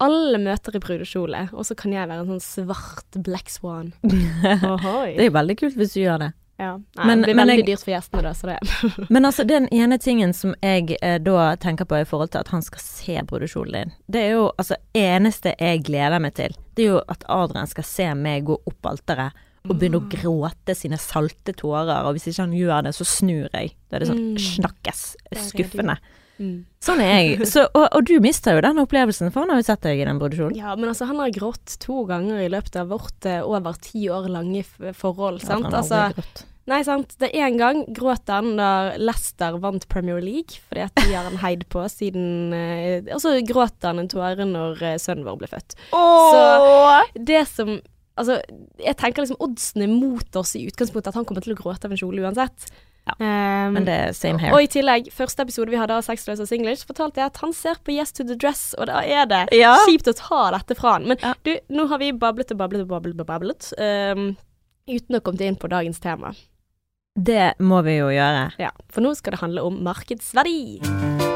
[0.00, 3.92] Alle møter i brudekjole, og så kan jeg være en sånn svart black swan.
[4.06, 5.16] Ohoi.
[5.16, 6.28] Det er jo veldig kult hvis du gjør det.
[6.58, 6.72] Ja.
[6.98, 9.68] Nei, Men- det blir veldig jeg- dyrt for gjestene, da, så det Men altså, den
[9.74, 13.18] ene tingen som jeg eh, da tenker på i forhold til at han skal se
[13.30, 17.22] brudekjolen din, det er jo altså eneste jeg gleder meg til, det er jo at
[17.30, 19.32] Adrian skal se meg gå opp alteret
[19.68, 23.48] og begynne å gråte sine salte tårer, og hvis ikke han gjør det, så snur
[23.52, 23.74] jeg.
[23.90, 24.38] Da er det sånn Mm.
[24.40, 25.00] snakkes.
[25.50, 25.98] Skuffende.
[26.38, 26.58] Mm.
[26.88, 27.48] Sånn er jeg.
[27.50, 30.06] Så, og, og du mister jo den opplevelsen, for han har jo sett deg i
[30.08, 30.58] den brudekjolen.
[30.58, 34.06] Ja, men altså, han har grått to ganger i løpet av vårt eh, over ti
[34.12, 34.62] år lange
[34.96, 35.68] forhold, sant.
[35.68, 36.46] Ja, han har altså, grått.
[36.68, 37.14] Nei, sant.
[37.20, 38.70] Det er en gang gråt han da
[39.00, 43.38] Leicester vant Premier League, fordi at de har han heid på siden eh, Og så
[43.46, 45.78] gråt han en tåre når eh, sønnen vår ble født.
[45.92, 46.42] Så
[47.16, 47.78] Det som
[48.18, 48.40] Altså,
[48.82, 51.86] jeg tenker liksom oddsen er mot oss i utgangspunktet, at han kommer til å gråte
[51.86, 52.64] av en kjole uansett.
[53.08, 53.14] Ja,
[53.68, 54.52] Um, Men det er same here.
[54.54, 57.52] og i tillegg, første episode vi hadde av Sexless og Singlish, fortalte jeg at han
[57.52, 59.74] ser på Yes to the Dress, og da er det Ja.
[59.86, 61.06] kjipt å ta dette fra han.
[61.08, 61.34] Men Ja.
[61.44, 64.36] du, nå har vi bablet og bablet og bablet og bablet, um,
[64.88, 66.34] uten å komme inn på dagens tema.
[67.20, 68.52] Det må vi jo gjøre.
[68.58, 71.27] Ja, for nå skal det handle om markedsverdi.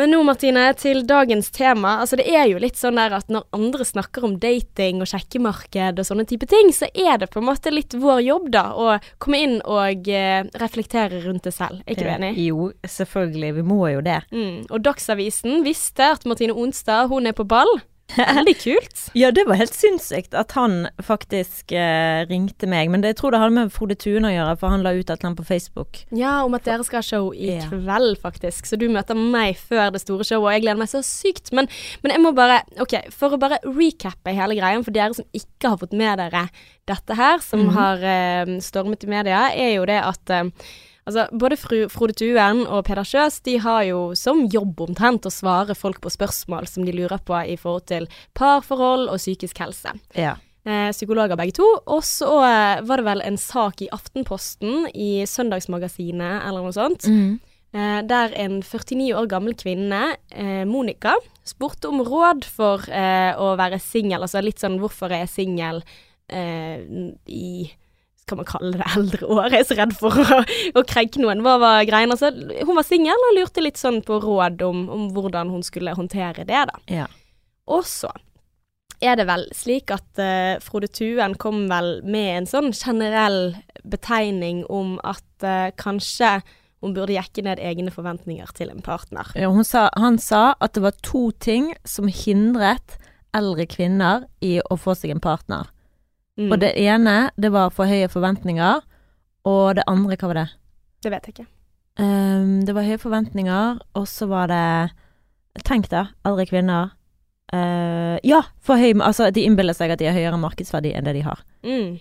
[0.00, 1.98] Men nå, Martine, til dagens tema.
[2.00, 6.00] Altså, det er jo litt sånn der at når andre snakker om dating og sjekkemarked
[6.00, 8.94] og sånne type ting, så er det på en måte litt vår jobb, da, å
[9.20, 11.82] komme inn og eh, reflektere rundt det selv.
[11.84, 12.32] Er ikke du enig?
[12.32, 13.52] Eh, Jo, selvfølgelig.
[13.58, 14.22] Vi må jo det.
[14.32, 14.64] Mm.
[14.70, 17.68] Og Dagsavisen visste at Martine Onstad, hun er på ball.
[18.16, 18.96] Veldig kult.
[19.20, 22.86] Ja, det var helt sinnssykt at han faktisk eh, ringte meg.
[22.92, 25.02] Men det, jeg tror det hadde med Frode Tune å gjøre, for han la ut
[25.02, 25.98] et eller annet på Facebook.
[26.14, 27.64] Ja, om at dere skal ha show i Ja.
[27.66, 28.68] kveld, faktisk.
[28.70, 31.50] Så du møter meg før det store showet, og jeg gleder meg så sykt.
[31.56, 31.66] Men,
[32.04, 35.72] men jeg må bare OK, for å bare recappe hele greien, for dere som ikke
[35.74, 36.44] har fått med dere
[36.90, 37.74] dette her, som Mhm.
[37.74, 40.44] har eh, stormet i media, er jo det at eh,
[41.08, 45.32] Altså, både fru, Frode Tuen og Peder Kjøs de har jo som jobb omtrent å
[45.32, 49.94] svare folk på spørsmål som de lurer på i forhold til parforhold og psykisk helse.
[50.18, 50.36] Ja.
[50.68, 51.66] Eh, psykologer begge to.
[51.88, 57.08] Og så eh, var det vel en sak i Aftenposten, i Søndagsmagasinet eller noe sånt,
[57.72, 61.16] eh, der en 49 år gammel kvinne, eh, Monica,
[61.48, 64.20] spurte om råd for eh, å være singel.
[64.28, 65.80] Altså litt sånn hvorfor er jeg singel
[66.28, 66.84] eh,
[67.26, 67.70] i
[68.30, 69.50] skal man kalle det eldre år?
[69.50, 70.40] Jeg er så redd for å,
[70.78, 71.42] å krenke noen.
[71.44, 72.14] Hva var greien?
[72.14, 75.96] Altså, hun var singel og lurte litt sånn på råd om, om hvordan hun skulle
[75.98, 76.82] håndtere det, da.
[76.90, 77.08] Ja.
[77.70, 78.12] Og så
[79.00, 83.56] er det vel slik at uh, Frode Tuen kom vel med en sånn generell
[83.88, 86.38] betegning om at uh, kanskje
[86.80, 89.28] hun burde jekke ned egne forventninger til en partner.
[89.36, 92.96] Ja, hun sa, han sa at det var to ting som hindret
[93.36, 95.68] eldre kvinner i å få seg en partner.
[96.38, 98.80] Mm, Og det ene, det var for høye forventninger.
[99.50, 100.48] Og det andre, hva var det?
[101.02, 101.46] det vet jeg ikke.
[102.00, 104.90] Um, det var høye forventninger, og så var det
[105.66, 106.92] Tenk da, aldri kvinner.
[107.52, 111.16] Uh, ja, for høy Altså, de innbiller seg at de har høyere markedsverdi enn det
[111.18, 111.40] de har.
[111.66, 111.96] Mm.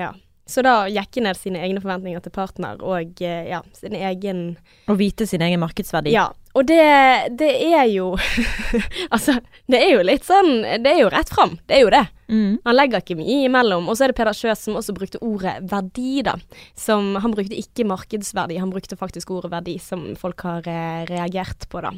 [0.00, 0.12] Ja.
[0.46, 4.42] Så da jekke ned sine egne forventninger til partner og eh, ja, sin egen
[4.92, 6.12] Og vite sin egen markedsverdi.
[6.12, 6.26] Ja.
[6.54, 6.84] Og det,
[7.40, 8.12] det er jo
[9.14, 11.56] Altså, det er jo litt sånn Det er jo rett fram.
[11.66, 12.02] Det er jo det.
[12.28, 12.58] Mm.
[12.68, 13.88] Han legger ikke mye imellom.
[13.88, 16.36] Og så er det Peder Sjøs som også brukte ordet verdi, da.
[16.78, 21.66] Som, han brukte ikke markedsverdi, han brukte faktisk ordet verdi, som folk har eh, reagert
[21.72, 21.90] på, da.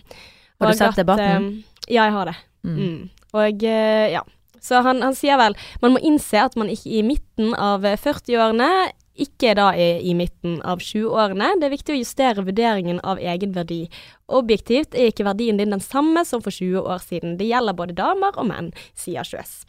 [0.57, 1.51] Har du Og sett at, debatten?
[1.51, 2.39] eh, ja, jeg har det.
[2.67, 2.79] Mm.
[2.79, 3.29] Mm.
[3.37, 3.69] Og
[4.15, 4.23] ja.
[4.65, 7.99] Så han, han sier vel man må innse at man ikke i midten av eh,
[8.01, 8.71] 40-årene
[9.17, 11.55] ikke da er i midten av 20-årene.
[11.61, 13.87] Det er viktig å justere vurderingen av egenverdi.
[14.29, 17.39] Objektivt er ikke verdien din den samme som for 20 år siden.
[17.41, 19.63] Det gjelder både damer og menn, sier Sjøs.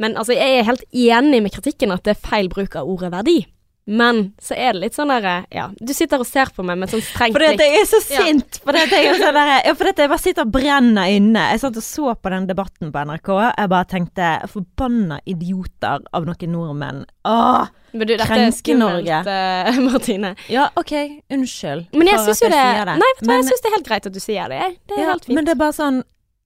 [0.00, 3.12] Men altså, jeg er helt enig med kritikken at det er feil bruk av ordet
[3.12, 3.38] verdi.
[3.86, 6.90] Men så er det litt sånn derre Ja, du sitter og ser på meg med
[6.90, 7.60] sånn strengt Fordi blikk.
[7.62, 8.22] jeg er så Ja.
[8.24, 8.58] sint!
[8.64, 11.44] Fordi at jeg er sånn der, ja, fordi jeg bare sitter og brenner inne.
[11.52, 13.30] Jeg satt og så på den debatten på NRK.
[13.58, 17.04] Jeg bare tenkte forbanna idioter av noen nordmenn.
[17.24, 17.68] Åh!
[17.92, 19.20] Men du, dette er skummelt, Norge.
[19.30, 20.34] eh, Martine.
[20.50, 20.92] Ja, OK,
[21.30, 21.86] unnskyld.
[21.94, 22.98] Men jeg syns jo det, det.
[22.98, 24.60] Nei, Men- jeg syns det er helt greit at du sier det.
[24.88, 25.34] Det er ja, helt fint.
[25.38, 26.02] Men det er bare sånn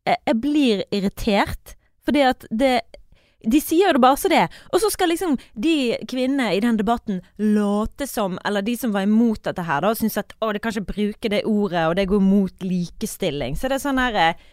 [0.06, 1.74] Jeg, jeg blir irritert,
[2.06, 2.80] fordi at det
[3.42, 4.46] de sier jo bare så det.
[4.72, 9.06] Og så skal liksom de kvinnene i den debatten late som, eller de som var
[9.08, 12.08] imot dette her, da, syns at å, de kan ikke bruke det ordet, og det
[12.10, 13.56] går mot likestilling.
[13.56, 14.48] Så det er sånn her eh,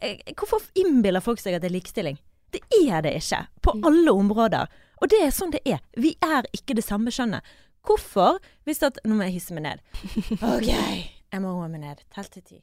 [0.00, 2.20] eh, Hvorfor innbiller folk seg at det er likestilling?
[2.52, 3.42] Det er det ikke.
[3.64, 4.68] På alle områder.
[4.98, 5.82] Og det er sånn det er.
[6.00, 7.44] Vi er ikke det samme kjønnet.
[7.86, 8.40] Hvorfor?
[8.68, 9.84] Hvis at Nå må jeg hisse meg ned.
[10.54, 12.02] OK, jeg må roe meg ned.
[12.12, 12.58] Tell til ti.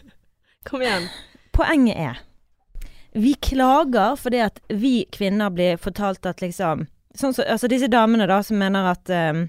[0.68, 1.08] Kom igjen.
[1.56, 2.22] Poenget er
[3.14, 8.26] Vi klager fordi at vi kvinner blir fortalt at liksom sånn så, Altså disse damene
[8.26, 9.44] da som mener at um,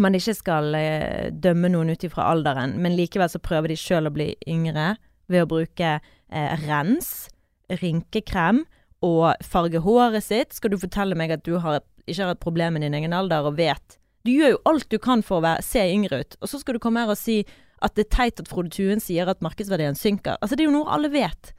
[0.00, 4.08] man ikke skal uh, dømme noen ut ifra alderen, men likevel så prøver de sjøl
[4.08, 4.94] å bli yngre
[5.28, 7.28] ved å bruke uh, rens,
[7.68, 8.64] rynkekrem
[9.04, 10.56] og farge håret sitt.
[10.56, 13.46] Skal du fortelle meg at du har ikke har et problem med din egen alder
[13.48, 16.48] og vet Du gjør jo alt du kan for å være, se yngre ut, og
[16.48, 17.42] så skal du komme her og si
[17.84, 20.38] at det er teit at Frode Tuen sier at markedsverdien synker.
[20.40, 21.50] Altså, det er jo noe alle vet.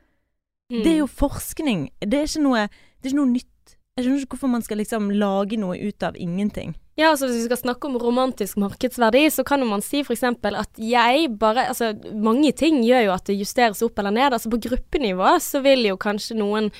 [0.71, 0.81] Mm.
[0.81, 1.89] Det er jo forskning.
[2.01, 3.51] Det er ikke noe, det er ikke noe nytt.
[3.95, 6.73] Jeg skjønner ikke hvorfor man skal liksom lage noe ut av ingenting.
[6.99, 10.23] Ja, altså Hvis vi skal snakke om romantisk markedsverdi, så kan jo man si f.eks.
[10.23, 14.35] at jeg bare Altså, mange ting gjør jo at det justeres opp eller ned.
[14.35, 16.71] Altså På gruppenivå så vil jo kanskje noen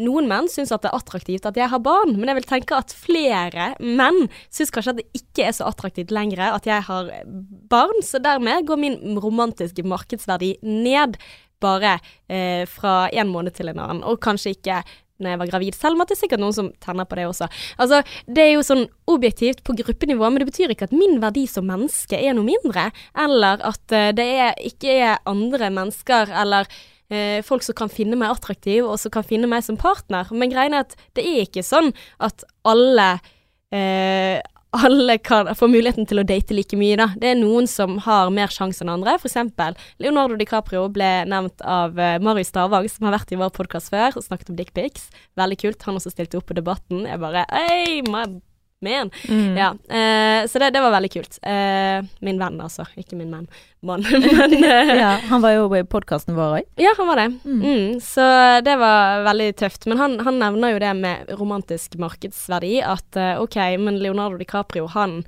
[0.00, 2.76] noen menn syns at det er attraktivt at jeg har barn, men jeg vil tenke
[2.78, 7.10] at flere menn syns kanskje at det ikke er så attraktivt lenger at jeg har
[7.68, 11.18] barn, så dermed går min romantiske markedsverdi ned
[11.62, 11.96] bare
[12.28, 14.82] eh, fra en måned til en annen, og kanskje ikke
[15.22, 17.48] når jeg var gravid, selv at det er sikkert noen som tenner på det også.
[17.82, 21.44] Altså, det er jo sånn objektivt på gruppenivå, men det betyr ikke at min verdi
[21.50, 22.88] som menneske er noe mindre,
[23.26, 26.70] eller at eh, det er, ikke er andre mennesker eller
[27.12, 30.30] eh, folk som kan finne meg attraktiv, og som kan finne meg som partner.
[30.34, 33.14] Men greien er at det er ikke sånn at alle
[33.74, 34.40] eh,
[34.72, 37.10] alle kan få muligheten til å date like mye, da.
[37.20, 39.18] Det er noen som har mer sjanse enn andre.
[39.20, 43.52] For eksempel Leonardo DiCaprio ble nevnt av uh, Marius Stavang, som har vært i vår
[43.56, 45.10] podkast før og snakket om dickpics.
[45.40, 45.84] Veldig kult.
[45.88, 47.04] Han også stilte opp på debatten.
[47.08, 48.24] Jeg bare Hei, my,
[48.82, 49.10] med en.
[49.28, 49.56] Mm.
[49.58, 51.38] Ja, eh, så det, det var veldig kult.
[51.42, 52.86] Eh, min venn, altså.
[52.98, 53.46] Ikke min mann.
[53.82, 54.04] Mann.
[54.38, 56.66] Men eh, ja, han var jo i podkasten vår òg.
[56.82, 57.28] ja, han var det.
[57.44, 57.62] Mm.
[57.62, 58.26] Mm, så
[58.66, 59.86] det var veldig tøft.
[59.90, 64.86] Men han, han nevner jo det med romantisk markedsverdi, at eh, OK, men Leonardo DiCaprio,
[64.94, 65.22] han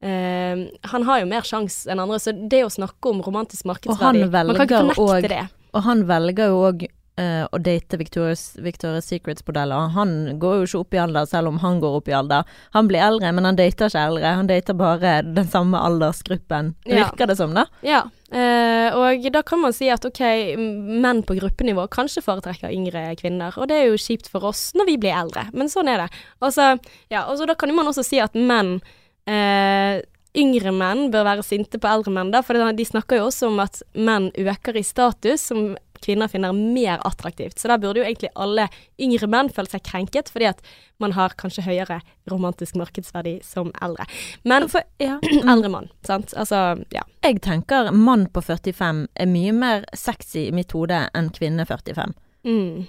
[0.00, 4.24] eh, han har jo mer sjanse enn andre, så det å snakke om romantisk markedsverdi
[4.30, 5.44] Man kan ikke fornekte og- det.
[5.76, 6.86] Og han velger jo òg
[7.18, 9.88] å date Victoria's, Victoria's Secrets-modeller.
[9.96, 12.52] Han går jo ikke opp i alder, selv om han går opp i alder.
[12.76, 14.36] Han blir eldre, men han dater ikke eldre.
[14.42, 16.76] Han dater bare den samme aldersgruppen.
[16.86, 17.08] Ja.
[17.08, 17.66] Virker det som, da?
[17.86, 20.20] Ja, Uh, og da kan man si at ok,
[20.60, 24.90] menn på gruppenivå kanskje foretrekker yngre kvinner, og det er jo kjipt for oss når
[24.90, 26.08] vi blir eldre, men sånn er det.
[26.44, 26.74] Og så,
[27.08, 28.76] ja, og så da kan man også si at menn
[29.30, 30.04] uh,
[30.38, 33.62] Yngre menn bør være sinte på eldre menn, da, for de snakker jo også om
[33.64, 35.72] at menn øker i status, som
[36.04, 37.58] kvinner finner mer attraktivt.
[37.58, 38.68] Så da burde jo egentlig alle
[39.00, 40.62] yngre menn føle seg krenket, fordi at
[41.02, 44.08] man har kanskje høyere romantisk markedsverdi som eldre.
[44.48, 45.18] Men For, ja.
[45.52, 46.34] eldre mann, sant.
[46.36, 47.04] Altså, ja.
[47.26, 52.16] Jeg tenker mann på 45 er mye mer sexy i mitt hode enn kvinne 45.
[52.48, 52.86] Mm.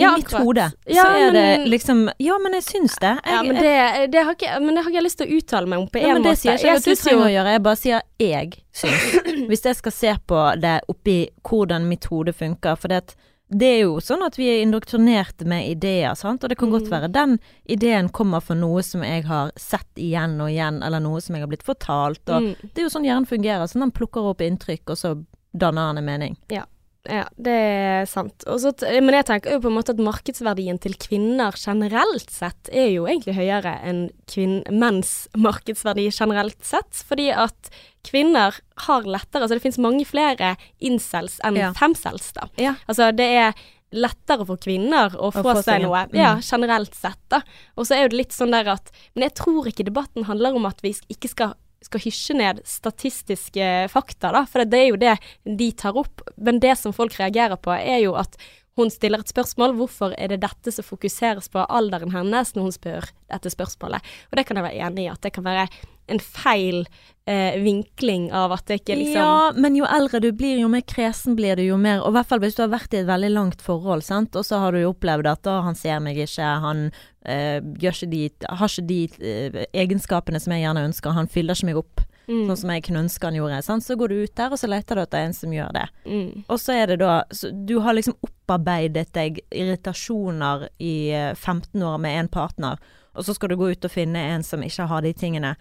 [0.00, 3.14] Ja, mitt hode Ja, så er det liksom Ja, men jeg syns det.
[3.24, 5.38] Jeg, Ja, men det, det, har ikke, men det har ikke jeg lyst til å
[5.40, 6.40] uttale meg om på Ja, en det måte.
[6.42, 9.08] sier ikke jeg at du trenger å gjøre, jeg bare sier jeg syns.
[9.50, 13.14] Hvis jeg skal se på det oppi hvordan mitt hode funker, for det,
[13.50, 16.86] det er jo sånn at vi er indoktrinert med ideer, sant, og det kan godt
[16.86, 16.90] Mm.
[16.94, 21.20] være den ideen kommer fra noe som jeg har sett igjen og igjen, eller noe
[21.20, 23.90] som jeg har blitt fortalt, og Mm, det er jo sånn hjernen fungerer, sånn den
[23.90, 25.16] plukker opp inntrykk, og så
[25.52, 26.36] danner han en mening.
[26.48, 26.62] ja,
[27.08, 28.44] det er sant.
[28.44, 32.90] Så men jeg tenker jo på en måte at markedsverdien til kvinner generelt sett er
[32.92, 37.72] jo egentlig høyere enn kvinn, menns markedsverdi generelt sett, fordi at
[38.06, 41.72] kvinner har lettere Altså det finnes mange flere incels enn Ja.
[41.76, 42.48] femcels, da.
[42.60, 42.74] Ja.
[42.86, 43.54] Altså det er
[43.90, 46.14] lettere for kvinner å få, seg noe, mm.
[46.14, 47.40] ja, generelt sett, da.
[47.76, 50.54] Og så er jo det litt sånn der at Men jeg tror ikke debatten handler
[50.54, 55.00] om at vi ikke skal skal hysje ned statistiske fakta, da, for det er jo
[55.00, 56.24] det de tar opp.
[56.36, 58.36] Men det som folk reagerer på, er jo at
[58.78, 59.74] hun stiller et spørsmål.
[59.78, 64.12] Hvorfor er det dette som fokuseres på alderen hennes når hun spør dette spørsmålet?
[64.30, 65.66] Og det kan jeg være enig i, at det kan være
[66.10, 66.82] en feil
[67.30, 70.82] eh, vinkling av at det ikke liksom Ja, men jo eldre du blir, jo mer
[70.82, 73.08] kresen blir du, jo mer Og i hvert fall hvis du har vært i et
[73.08, 76.18] veldig langt forhold, sant, og så har du jo opplevd at å, han ser meg
[76.20, 76.86] ikke, han
[77.24, 81.58] eh, gjør ikke de, har ikke de eh, egenskapene som jeg gjerne ønsker, han fyller
[81.58, 84.22] ikke meg opp mm, sånn som jeg kunne ønske han gjorde, sant, så går du
[84.24, 85.86] ut der, og så leter du etter en som gjør det.
[86.06, 91.34] mm, Og så er det da så Du har liksom opparbeidet deg irritasjoner i eh,
[91.34, 92.80] 15 år med en partner,
[93.14, 95.56] og så skal du gå ut og finne en som ikke har de tingene.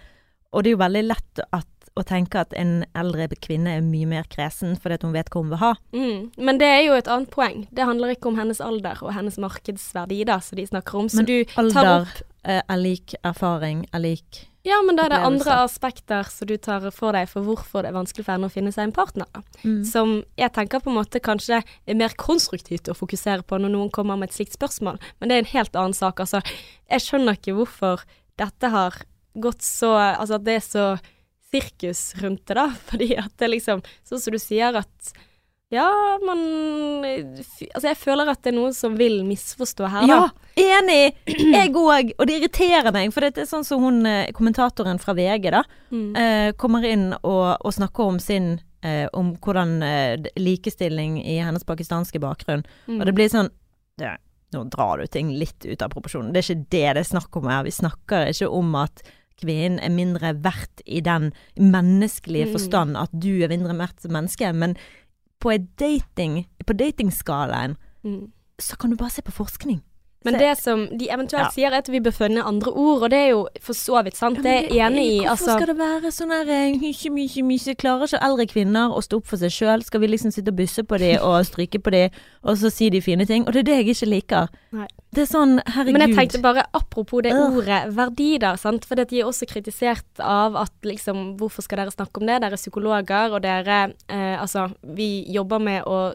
[0.54, 1.68] Og det er jo veldig lett at,
[2.00, 5.44] å tenke at en eldre kvinne er mye mer kresen fordi at hun vet hva
[5.44, 5.74] hun vil ha.
[5.94, 6.20] mm.
[6.38, 7.66] Men det er jo et annet poeng.
[7.76, 11.10] Det handler ikke om hennes alder og hennes markedsverdi, da, som de snakker om.
[11.12, 15.14] Så Men du tar Alder opp er lik erfaring, er lik Ja, men da er
[15.14, 18.50] det andre aspekter som du tar for deg for hvorfor det er vanskelig for henne
[18.50, 19.28] å finne seg en partner.
[19.64, 19.84] Mm.
[19.88, 23.92] Som jeg tenker på en måte kanskje er mer konstruktivt å fokusere på når noen
[23.96, 26.20] kommer med et slikt spørsmål, men det er en helt annen sak.
[26.20, 26.44] Altså,
[26.92, 28.04] jeg skjønner ikke hvorfor
[28.40, 29.00] dette har
[29.43, 30.86] gått så Altså at det er så
[31.49, 32.67] sirkus rundt det, da.
[32.91, 35.12] Fordi at det liksom Sånn som du sier at
[35.69, 35.86] ja,
[36.25, 36.39] man
[37.06, 40.15] Altså, jeg føler at det er noen som vil misforstå her, da.
[40.58, 41.12] Ja, enig!
[41.30, 42.10] Jeg òg.
[42.17, 45.62] Og det irriterer meg, for det er sånn som hun eh, kommentatoren fra VG, da,
[45.93, 46.10] Mm.
[46.17, 51.65] eh, kommer inn og, og snakker om sin eh, Om hvordan eh, likestilling i hennes
[51.65, 52.65] pakistanske bakgrunn.
[52.88, 52.99] Mm.
[52.99, 53.49] Og det blir sånn
[54.02, 54.15] det,
[54.54, 56.32] Nå drar du ting litt ut av proporsjonen.
[56.34, 57.62] Det er ikke det det er snakk om her.
[57.67, 59.04] Vi snakker ikke om at
[59.39, 62.52] kvinnen er mindre verdt i den menneskelige Mm.
[62.52, 64.75] forstand at du er mindre verdt som menneske, men
[65.39, 68.32] på, dating, på datingskalaen Mm.
[68.60, 69.82] så kan du bare se på forskning.
[70.25, 71.49] Men det som de eventuelt Ja.
[71.49, 74.17] sier, er at vi bør finne andre ord, og det er jo for så vidt
[74.17, 74.41] sant.
[74.43, 75.19] Det er jeg enig i.
[75.23, 78.91] Hvorfor Altså, skal det være sånn her eh, mykje, mye, mye Klarer ikke eldre kvinner
[78.91, 79.84] å stå opp for seg sjøl?
[79.84, 82.10] Skal vi liksom sitte og busse på dem og stryke på dem,
[82.43, 83.47] og så si de fine ting?
[83.47, 84.47] Og det er det jeg ikke liker.
[84.75, 84.88] Nei.
[85.15, 85.93] Det er sånn, herregud.
[85.97, 88.55] men jeg tenkte bare apropos det ordet verdi, da.
[88.58, 88.84] Sant?
[88.86, 92.41] For de er også kritisert av at liksom Hvorfor skal dere snakke om det?
[92.41, 96.13] Dere er psykologer, og dere eh, Altså, vi jobber med å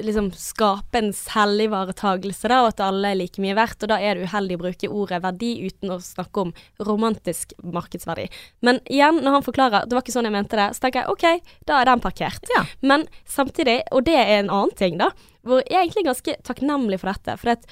[0.00, 3.84] liksom skape en selvivaretagelse, da, og at alle er like mye verdt.
[3.84, 6.54] Og da er det uheldig å bruke ordet verdi uten å snakke om
[6.88, 8.28] romantisk markedsverdi.
[8.64, 11.12] Men igjen, når han forklarer det var ikke sånn jeg mente det, så tenker jeg
[11.12, 12.52] OK, da er den parkert.
[12.56, 12.64] Ja.
[12.80, 15.12] Men samtidig, og det er en annen ting, da,
[15.46, 17.36] hvor jeg er egentlig ganske takknemlig for dette.
[17.40, 17.68] For at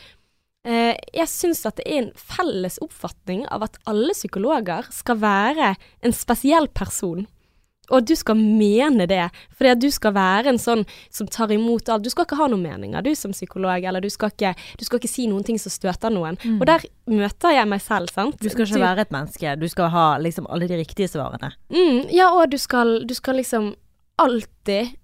[0.68, 5.74] eh, jeg syns at det er en felles oppfatning av at alle psykologer skal være
[6.04, 7.24] en spesiell person.
[7.90, 9.24] Og du skal mene det,
[9.56, 12.04] fordi at du skal være en sånn som tar imot alt.
[12.06, 15.00] Du skal ikke ha noen meninger, du som psykolog, eller du skal ikke, du skal
[15.00, 16.38] ikke si noen ting som støter noen.
[16.58, 18.38] Og der møter jeg meg selv, sant.
[18.40, 21.52] Du skal ikke være et menneske, du skal ha liksom alle de riktige svarene.
[21.74, 23.74] Mm, ja, og du skal, du skal liksom
[24.20, 24.96] alltid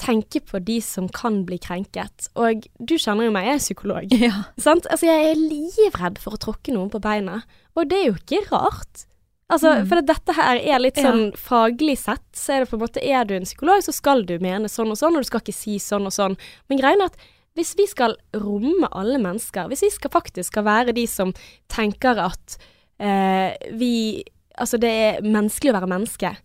[0.00, 2.28] tenke på de som kan bli krenket.
[2.34, 4.14] Og du kjenner jo meg, jeg er psykolog.
[4.24, 4.44] Ja.
[4.60, 4.88] Sant?
[4.90, 7.42] Altså, jeg er livredd for å tråkke noen på beina.
[7.78, 9.06] Og det er jo ikke rart.
[9.52, 9.86] Altså, Mm.
[9.88, 11.10] For dette her er litt Ja.
[11.12, 14.24] sånn faglig sett, så er det på en måte Er du en psykolog, så skal
[14.24, 16.36] du mene sånn og sånn, og du skal ikke si sånn og sånn.
[16.68, 17.16] Men greien er at
[17.56, 21.32] hvis vi skal romme alle mennesker, hvis vi skal faktisk skal være de som
[21.68, 22.58] tenker at
[23.00, 24.24] eh, vi
[24.56, 26.36] Altså, det er menneskelig å være menneske,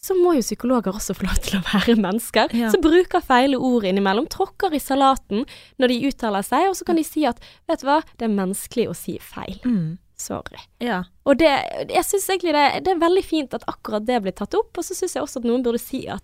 [0.00, 2.52] så må jo psykologer også få lov til å være mennesker.
[2.54, 2.70] Ja.
[2.70, 5.44] Som bruker feile ord innimellom, tråkker i salaten
[5.80, 8.36] når de uttaler seg, og så kan de si at vet du hva, det er
[8.36, 9.58] menneskelig å si feil.
[9.64, 9.98] Mm.
[10.16, 10.58] Sorry.
[10.80, 11.02] Ja.
[11.28, 11.50] Og det,
[11.92, 14.84] jeg syns egentlig det, det er veldig fint at akkurat det blir tatt opp, og
[14.86, 16.22] så syns jeg også at noen burde si at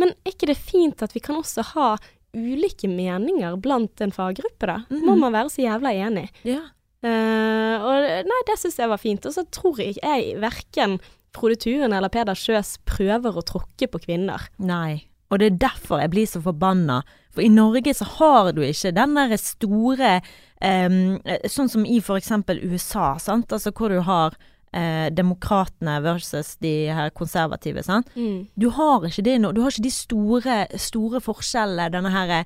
[0.00, 1.88] men er ikke det fint at vi kan også ha
[2.32, 4.78] ulike meninger blant en faggruppe, da?
[4.88, 5.20] Må Mhm.
[5.20, 6.28] man være så jævla enig?
[6.44, 6.62] ja.
[7.02, 9.24] Uh, og nei, det syns jeg var fint.
[9.24, 10.98] Og så tror jeg, jeg verken
[11.32, 14.48] Frode Tuen eller Peder Sjøs prøver å tråkke på kvinner.
[14.58, 15.06] Nei.
[15.30, 16.98] Og det er derfor jeg blir så forbanna.
[17.32, 20.20] For i Norge så har du ikke den der store
[20.60, 21.18] em,
[21.48, 23.52] Sånn som i eksempel USA, sant.
[23.52, 24.36] Altså hvor du har
[24.72, 28.10] eh, demokratene versus de her konservative, sant.
[28.58, 29.52] Du har ikke det nå.
[29.52, 32.44] Du har ikke de store, store forskjellene, denne her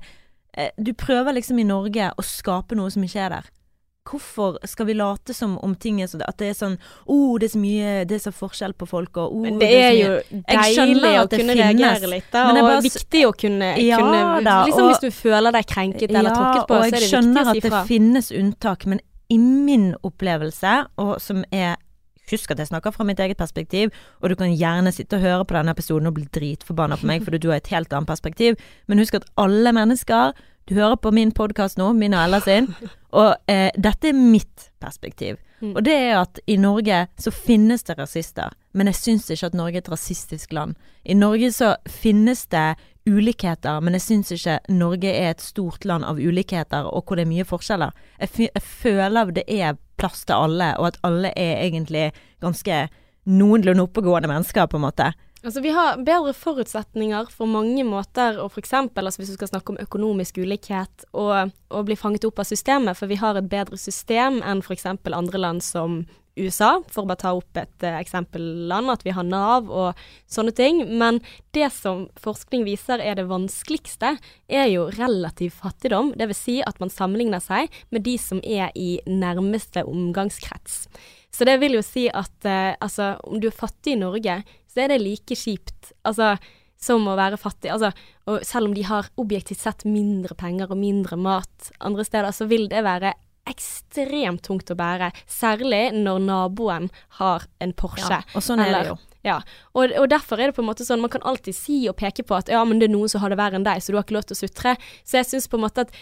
[0.57, 3.51] eh, Du prøver liksom i Norge å skape noe som ikke er der.
[4.05, 7.37] Hvorfor skal vi late som om ting er sånn At det er sånn Å, oh,
[7.41, 9.87] det er så mye Det er så forskjell på folk, og oh, Men det er
[9.87, 12.43] så jo deilig å kunne finnes, reagere litt, da.
[12.51, 16.13] Og bare viktig å kunne, Ja kunne da, Liksom og- hvis du føler deg krenket
[16.13, 17.25] eller tråkket på, så er det viktig å si fra.
[17.25, 19.01] Jeg skjønner at det finnes unntak, men
[19.33, 21.75] i min opplevelse, og som er
[22.31, 23.91] Husk at jeg snakker fra mitt eget perspektiv,
[24.21, 27.21] og du kan gjerne sitte og høre på denne episoden og bli dritforbanna på meg
[27.21, 28.57] fordi du har et helt annet perspektiv,
[28.89, 30.33] men husk at alle mennesker
[30.65, 32.71] Du hører på min podkast nå, min og Ella sin,
[33.13, 35.37] og eh, dette er mitt perspektiv.
[35.61, 35.75] Mm.
[35.75, 39.57] Og det er at i Norge så finnes det rasister, men jeg syns ikke at
[39.59, 40.73] Norge er et rasistisk land.
[41.05, 46.07] I Norge så finnes det ulikheter, men jeg syns ikke Norge er et stort land
[46.09, 47.93] av ulikheter, og hvor det er mye forskjeller.
[48.25, 52.09] Jeg, jeg føler det er plass til alle, og at alle er egentlig
[52.41, 52.87] ganske
[53.29, 55.13] noenlunde oppegående mennesker, på en måte.
[55.45, 59.75] Altså, vi har bedre forutsetninger for mange måter, og eksempel, altså hvis du skal snakke
[59.75, 63.77] om økonomisk ulikhet, og, og bli fanget opp av systemet, for vi har et bedre
[63.77, 65.99] system enn eksempel andre land som
[66.35, 70.51] USA, for å bare ta opp et uh, eksempelland, at vi har Nav og sånne
[70.55, 70.81] ting.
[70.99, 71.21] Men
[71.55, 74.15] det som forskning viser er det vanskeligste,
[74.49, 76.11] er jo relativ fattigdom.
[76.19, 80.87] Vil si at man sammenligner seg med de som er i nærmeste omgangskrets.
[81.35, 84.41] Så det vil jo si at uh, altså, om du er fattig i Norge,
[84.75, 86.35] så er det like kjipt altså,
[86.81, 87.71] som å være fattig.
[87.71, 87.93] Altså,
[88.27, 92.49] og selv om de har objektivt sett mindre penger og mindre mat andre steder, så
[92.51, 93.13] vil det være
[93.49, 95.11] ekstremt tungt å bære.
[95.29, 96.89] Særlig når naboen
[97.21, 98.19] har en Porsche.
[98.33, 98.97] og sånn er det jo.
[99.25, 99.39] Ja,
[99.73, 102.21] og, og derfor er det på en måte sånn Man kan alltid si og peke
[102.21, 103.97] på at ja, men det er noen som har det verre enn deg, så du
[103.97, 104.75] har ikke lov til å sutre.
[105.01, 105.95] Så jeg syns på en måte at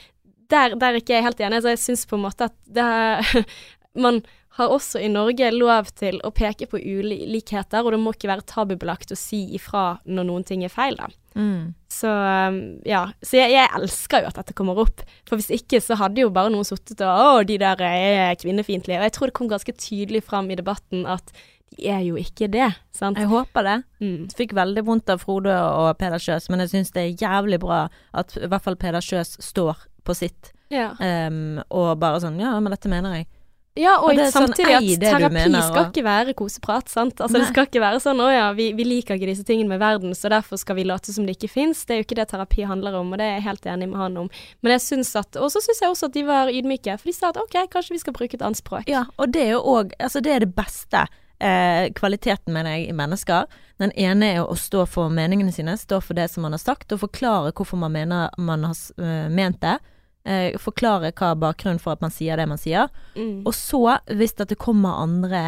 [0.52, 1.62] der, der er ikke jeg helt enig.
[1.64, 3.54] Så jeg syns på en måte at det
[4.04, 4.24] Man
[4.58, 8.46] har også i Norge lov til å peke på ulikheter, og det må ikke være
[8.50, 11.10] tabubelagt å si ifra når noen ting er feil, da.
[11.34, 11.74] Mm.
[11.90, 13.08] Så um, ja.
[13.26, 15.02] Så jeg, jeg elsker jo at dette kommer opp.
[15.26, 19.00] For hvis ikke så hadde jo bare noen sittet og Å, de der er kvinnefiendtlige.
[19.02, 21.34] Og jeg tror det kom ganske tydelig fram i debatten at
[21.74, 23.18] de er jo ikke det, sant.
[23.18, 23.78] Jeg håper det.
[24.04, 24.28] Mm.
[24.38, 27.88] Fikk veldig vondt av Frode og Peder Kjøs, men jeg syns det er jævlig bra
[28.14, 30.92] at i hvert fall Peder Kjøs står på sitt, Ja.
[31.00, 33.28] Um, og bare sånn Ja, men dette mener jeg.
[33.74, 37.18] Ja, og, Og det sånn, samtidig ei, at terapi mener, skal ikke være koseprat, sant.
[37.18, 39.82] Altså det skal ikke være sånn 'Å ja, vi, vi liker ikke disse tingene med
[39.82, 41.82] verden, så derfor skal vi late som det ikke fins'.
[41.90, 43.98] Det er jo ikke det terapi handler om, og det er jeg helt enig med
[43.98, 44.30] han om.
[44.62, 47.14] Men jeg syns at Og så syns jeg også at de var ydmyke, for de
[47.18, 48.86] sa at OK, kanskje vi skal bruke et annet språk.
[48.88, 51.08] Ja, og det er jo òg Altså, det er det beste.
[51.40, 53.50] Eh, kvaliteten, mener jeg, i mennesker.
[53.82, 56.94] Den ene er å stå for meningene sine, stå for det som man har sagt,
[56.94, 59.80] og forklare hvorfor man mener man har eh, ment det.
[60.24, 62.92] Eh, forklare hva bakgrunnen for at man sier det man sier.
[63.16, 63.42] Mm.
[63.44, 65.42] Og så, hvis det kommer andre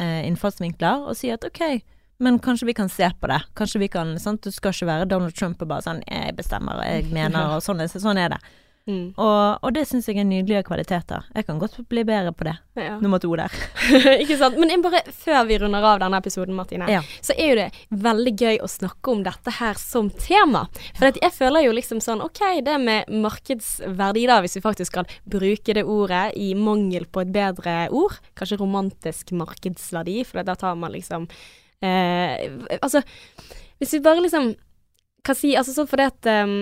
[0.00, 1.80] eh, innfallsvinkler, og sier at ok,
[2.20, 3.40] men kanskje vi kan se på det.
[3.56, 4.42] Kanskje vi kan sant?
[4.42, 7.64] Du skal ikke være Donald Trump og bare sånn jeg bestemmer, og jeg mener, og
[7.64, 8.40] sånn, sånn er det.
[8.88, 9.10] Mm.
[9.20, 11.26] Og, og det syns jeg er nydelige kvaliteter.
[11.36, 12.54] Jeg kan godt bli bedre på det.
[12.80, 12.94] Ja.
[13.04, 13.52] Nummer to der.
[14.22, 14.56] ikke sant.
[14.56, 17.02] Men bare, før vi runder av denne episoden, Martine, Ja.
[17.20, 17.66] så er jo det
[18.06, 20.64] veldig gøy å snakke om dette her som tema.
[20.96, 25.10] For jeg føler jo liksom sånn OK, det med markedsverdi, da, hvis vi faktisk skal
[25.28, 28.16] bruke det ordet i mangel på et bedre ord.
[28.38, 31.28] Kanskje romantisk markedsverdi, for da tar man liksom
[31.84, 32.48] eh,
[32.80, 33.02] Altså
[33.78, 34.54] Hvis vi bare liksom
[35.26, 36.56] kan si Altså sånn fordi at ehm,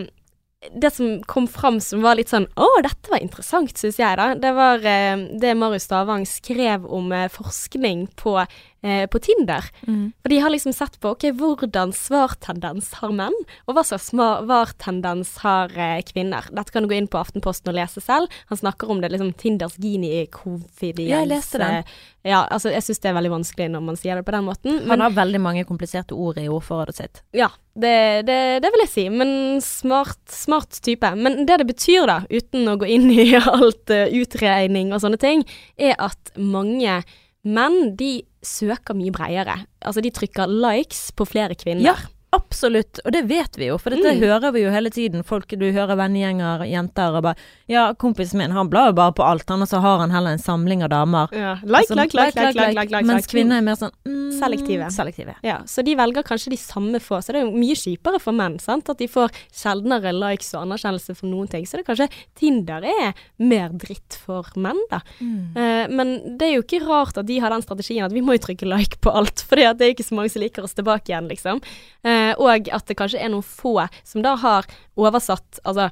[0.72, 4.32] det som kom fram som var litt sånn Å, dette var interessant, syns jeg, da.
[4.40, 8.38] Det var eh, det Marius Stavang skrev om eh, forskning på,
[8.82, 9.64] eh, på Tinder.
[9.86, 15.36] Og de har liksom sett på ok, hvordan svartendens har menn, og hva slags svartendens
[15.44, 16.48] har eh, kvinner.
[16.52, 18.32] Dette kan du gå inn på Aftenposten og lese selv.
[18.50, 21.74] Han snakker om det liksom Tinders gini-covidiens Ja, jeg leste den.
[21.82, 21.84] eh,
[22.26, 24.80] Ja, altså jeg syns det er veldig vanskelig når man sier det på den måten.
[24.90, 27.20] Han har veldig mange kompliserte ord i ordforrådet sitt.
[27.38, 27.46] Ja,
[27.78, 29.04] det, det, det vil jeg si.
[29.14, 31.12] Men smart, smart type.
[31.14, 35.20] Men det det betyr, da, uten å gå inn i alt uh, utregning og sånne
[35.22, 35.44] ting,
[35.78, 36.98] er at mange
[37.46, 39.60] menn, de søker mye bredere.
[39.80, 41.92] Altså, de trykker likes på flere kvinner.
[41.92, 41.96] Ja.
[42.34, 44.18] Absolutt, og det vet vi jo, for dette Mm.
[44.20, 45.22] hører vi jo hele tiden.
[45.24, 47.36] Folk du hører vennegjenger, jenter og bare
[47.68, 50.30] Ja, kompisen min, han blar jo bare på alt, han, og så har han heller
[50.32, 51.28] en samling av damer.
[51.32, 51.54] Ja.
[51.64, 54.90] Like, Altså, like, like, like, like, like, like, Mens kvinner er mer sånn mm, Selektive.
[54.90, 55.34] selektive.
[55.42, 57.18] Ja, så de velger kanskje de samme få.
[57.22, 58.88] Så det er jo mye kjipere for menn, sant.
[58.90, 61.64] At de får sjeldnere likes og anerkjennelse for noen ting.
[61.66, 65.00] Så det er kanskje Tinder er mer dritt for menn, da.
[65.20, 65.56] Mm.
[65.56, 68.34] Uh, men det er jo ikke rart at de har den strategien at vi må
[68.38, 70.74] jo trykke like på alt, for det er jo ikke så mange som liker oss
[70.74, 71.62] tilbake igjen, liksom.
[72.06, 74.68] Eh, og at det kanskje er noen få som da har
[74.98, 75.90] oversatt altså,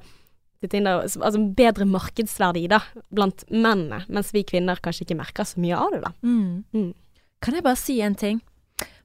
[0.65, 2.79] Tinder, altså bedre markedsverdi da,
[3.13, 6.13] blant mennene, mens vi kvinner kanskje ikke merker så mye av det, da.
[6.25, 6.63] Mm.
[6.73, 6.93] Mm.
[7.45, 8.41] Kan jeg bare si en ting?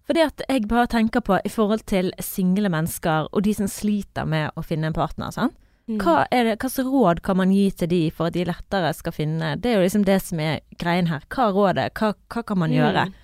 [0.07, 4.25] Fordi at jeg bare tenker på i forhold til single mennesker og de som sliter
[4.25, 5.36] med å finne en partner.
[5.36, 5.53] sant?
[5.89, 5.97] Mm.
[6.01, 9.13] Hva er det, slags råd kan man gi til de for at de lettere skal
[9.13, 11.25] finne Det er jo liksom det som er greien her.
[11.34, 11.88] Hva er rådet?
[11.97, 13.07] Hva, hva kan man gjøre?
[13.09, 13.15] Mm.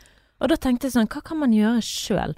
[0.42, 2.34] Og da tenkte jeg sånn, hva kan man gjøre sjøl?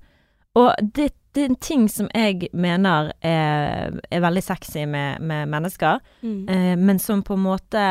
[0.60, 5.48] Og det, det er en ting som jeg mener er, er veldig sexy med, med
[5.54, 6.40] mennesker, Mm.
[6.50, 7.84] eh, men som på en måte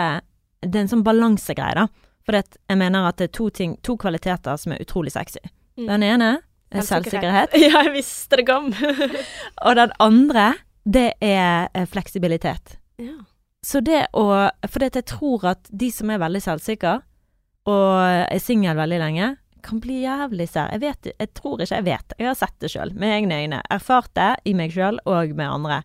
[0.67, 1.85] Det er en sånn balansegreie, da.
[2.27, 5.39] For det, jeg mener at det er to, ting, to kvaliteter som er utrolig sexy.
[5.79, 5.87] Mm.
[5.93, 6.31] Den ene
[6.75, 8.73] er selvsikkerhet, Ja, jeg visste det kom.
[9.67, 10.49] og den andre,
[10.83, 12.79] det er eh, fleksibilitet.
[12.99, 13.15] ja.
[13.67, 14.25] Så det å
[14.71, 17.01] For det jeg tror at de som er veldig selvsikre,
[17.67, 17.95] og
[18.31, 19.31] er singel veldig lenge,
[19.67, 20.73] kan bli jævlig sær.
[20.75, 22.17] Jeg vet Jeg tror ikke jeg vet.
[22.19, 23.63] Jeg har sett det sjøl, med egne øyne.
[23.71, 25.81] Erfart det i meg sjøl og med andre.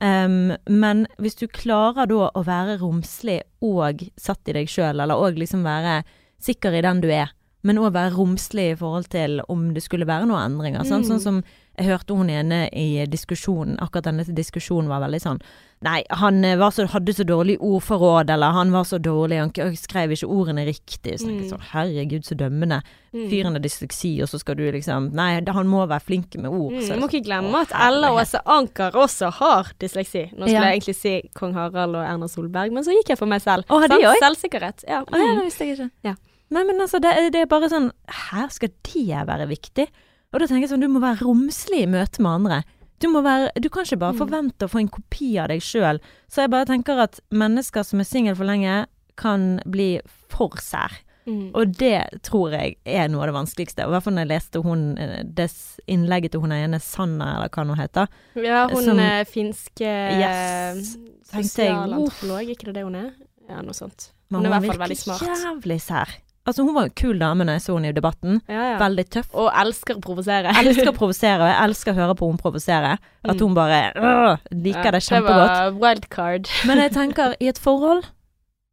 [0.00, 5.16] Um, men hvis du klarer da å være romslig og satt i deg sjøl, eller
[5.16, 6.02] òg liksom være
[6.42, 7.32] sikker i den du er,
[7.66, 10.84] men òg være romslig i forhold til om det skulle være noen endringer.
[10.84, 11.06] Mm.
[11.08, 11.40] Sånn som
[11.76, 15.40] jeg hørte hun ene i diskusjonen, akkurat denne diskusjonen var veldig sånn
[15.84, 19.76] Nei, han eh, var så, hadde så dårlig ordforråd, eller han var så dårlig, han
[19.76, 21.18] skrev ikke ordene riktig.
[21.20, 21.42] Så Mm.
[21.50, 22.78] sånn, herregud, så dømmende.
[23.12, 23.28] Mm.
[23.30, 26.72] Fyren har dysleksi, og så skal du liksom Nei, han må være flink med ord.
[26.72, 28.08] Mm, så- må ikke glemme at Ella.
[28.16, 30.32] Åse Anker også har dysleksi.
[30.32, 30.62] Nå skulle Ja.
[30.72, 33.64] jeg egentlig si kong Harald og Erna Solberg, men så gikk jeg for meg selv.
[33.68, 33.92] Sant?
[33.92, 34.18] også?
[34.22, 34.84] Selvsikkerhet.
[34.88, 35.36] Ja, Mm.
[35.40, 35.90] det visste jeg ikke.
[36.04, 36.14] Ja.
[36.50, 39.88] Nei, men altså, det, det er bare sånn Her skal det være viktig?
[40.32, 42.64] Og da tenker jeg sånn, du må være romslig i møte med andre.
[43.00, 44.18] Du, være, du kan ikke bare Mm.
[44.18, 45.98] forvente å få en kopi av deg sjøl.
[46.28, 48.86] Så jeg bare tenker at mennesker som er single for lenge,
[49.16, 50.92] kan bli for sær.
[51.26, 51.50] Mm.
[51.54, 53.82] Og det tror jeg er noe av det vanskeligste.
[53.82, 55.50] I hvert fall når jeg leste hun, eh, det
[55.88, 58.08] innlegget til hun ene Sanna, eller hva hun heter.
[58.36, 60.96] Ja, hun som- er finsk Yes.
[61.32, 63.10] Jeg, sosialantropolog, ikke det det hun er?
[63.48, 64.10] Ja, noe sånt.
[64.30, 65.20] Men Hun er i hvert fall veldig smart.
[65.22, 66.08] Jævlig sær.
[66.46, 68.40] Altså, hun var en kul dame når jeg så henne i debatten.
[68.48, 68.78] Ja, ja.
[68.78, 69.30] Veldig tøff.
[69.34, 70.52] Og elsker å provosere.
[70.62, 72.92] Elsker å provosere, og jeg elsker å høre på hun provosere.
[73.26, 73.40] At Mm.
[73.42, 75.50] hun bare liker liker det kjempegodt.
[75.50, 76.50] Det var wildcard.
[76.70, 78.04] Men jeg tenker, i et forhold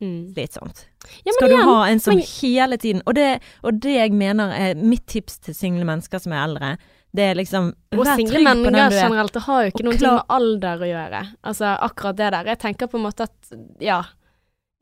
[0.03, 0.34] Mm.
[0.36, 0.86] slitsomt.
[1.24, 4.51] Ja, Skal du ha en som men- hele tiden og det, og det jeg mener
[4.51, 6.71] er mitt tips til single mennesker som er eldre,
[7.15, 8.89] det er liksom Og single mennesker er.
[9.09, 11.21] generelt, det har jo ikke noe med alder å gjøre.
[11.45, 12.43] Altså akkurat det der.
[12.51, 14.01] Jeg tenker på en måte at, ja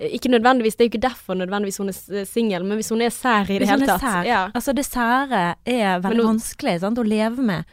[0.01, 3.01] Ikke nødvendigvis, det er jo ikke derfor nødvendigvis hun er s- singel, men hvis hun
[3.01, 4.01] er sær i det hele tatt.
[4.01, 4.23] sær.
[4.25, 4.49] Ja.
[4.55, 7.65] Altså, det sære er veldig nå- vanskelig sant, å leve med.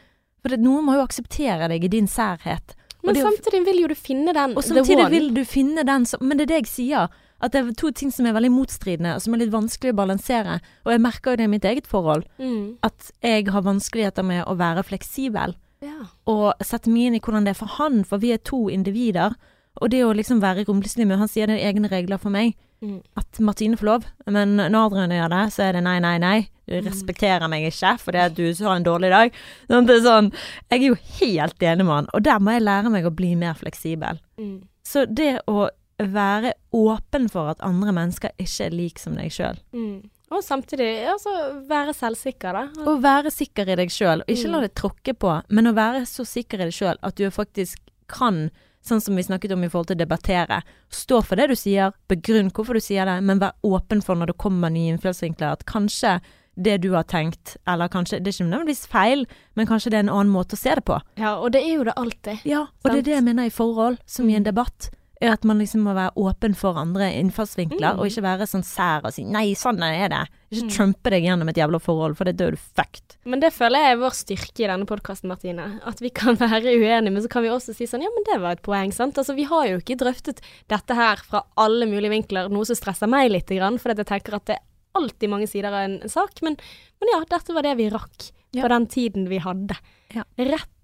[0.43, 2.75] For det, noen må jo akseptere deg i din særhet.
[3.05, 6.19] Men det samtidig vil jo du finne den Og samtidig vil du finne den som
[6.21, 7.09] Men det er det jeg sier.
[7.41, 9.97] At det er to ting som er veldig motstridende, og som er litt vanskelig å
[10.01, 10.61] balansere.
[10.85, 12.25] Og jeg merker jo det i mitt eget forhold.
[12.41, 12.79] mm.
[12.83, 15.55] At jeg har vanskeligheter med å være fleksibel.
[15.81, 16.07] ja.
[16.27, 19.37] Og sette meg inn i hvordan det er for han, for vi er to individer.
[19.81, 20.65] Og det å liksom være
[21.07, 22.55] med Han sier det er egne regler for meg.
[22.83, 23.03] Mm.
[23.17, 26.49] At Martine får lov, men når Adrian gjør det, så er det nei, nei, nei.
[26.69, 26.85] Du Mm.
[26.87, 29.33] respekterer meg ikke fordi at du har en dårlig dag.
[29.71, 30.33] Sånn, det er sånn,
[30.71, 33.35] jeg er jo helt enig med han, og der må jeg lære meg å bli
[33.35, 34.21] mer fleksibel.
[34.39, 34.63] Mm.
[34.85, 39.59] Så det å være åpen for at andre mennesker ikke er lik som deg sjøl.
[39.73, 40.09] Mm.
[40.31, 42.69] Og samtidig altså, være selvsikker, da.
[42.85, 44.53] Å være sikker i deg sjøl, ikke Mm.
[44.53, 47.79] la det tråkke på, men å være så sikker i deg sjøl at du faktisk
[48.07, 48.51] kan,
[48.85, 51.93] sånn som vi snakket om i forhold til å debattere, stå for det du sier,
[52.09, 55.65] begrunn hvorfor du sier det, men vær åpen for når det kommer nye innfallsvinkler, at
[55.69, 56.21] kanskje
[56.59, 60.07] det du har tenkt, eller kanskje Det er ikke nødvendigvis feil, men kanskje det er
[60.09, 60.97] en annen måte å se det på.
[61.17, 62.41] Ja, og det er jo det alltid.
[62.45, 64.49] Ja, og det er det jeg mener i forhold, som i en Mm.
[64.51, 64.91] debatt.
[65.21, 67.99] Er at man liksom må være åpen for andre innfallsvinkler, Mm.
[67.99, 70.27] og ikke være sånn sær og si 'nei, sånn er det'.
[70.53, 70.71] Ikke Mm.
[70.71, 73.17] trumpe deg gjennom et jævla forhold, for det dør du fucked.
[73.27, 75.81] Men det føler jeg er vår styrke i denne podkasten, Martine.
[75.85, 78.41] At vi kan være uenige, men så kan vi også si sånn ja, men det
[78.41, 79.15] var et poeng, sant.
[79.19, 83.09] Altså vi har jo ikke drøftet dette her fra alle mulige vinkler, noe som stresser
[83.09, 84.63] meg litt, grann, fordi jeg tenker at det er
[84.95, 86.41] alltid mange sider av en, en sak.
[86.43, 86.57] Men,
[87.01, 88.63] men ja, dette var det vi rakk Ja.
[88.63, 89.77] på den tiden vi hadde.
[90.15, 90.23] Ja.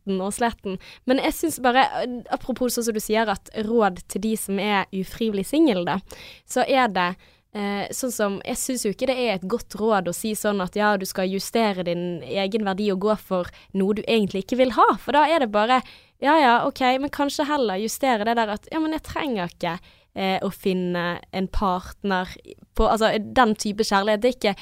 [0.04, 0.78] Retten og sletten.
[1.06, 1.86] Men jeg syns bare,
[2.30, 6.00] apropos sånn som du sier, at råd til de som er ufrivillig single, da,
[6.46, 7.14] så er det
[7.54, 10.58] Eh, sånn som, Jeg syns jo ikke det er et godt råd å si sånn
[10.58, 13.46] at ja, du skal justere din egen verdi og gå for
[13.78, 14.98] noe du egentlig ikke vil ha.
[14.98, 15.78] For da er det bare
[16.18, 19.76] ja ja, ok, men kanskje heller justere det der at ja, men jeg trenger ikke
[20.18, 22.34] eh, å finne en partner
[22.74, 24.26] på Altså den type kjærlighet.
[24.26, 24.56] Det er ikke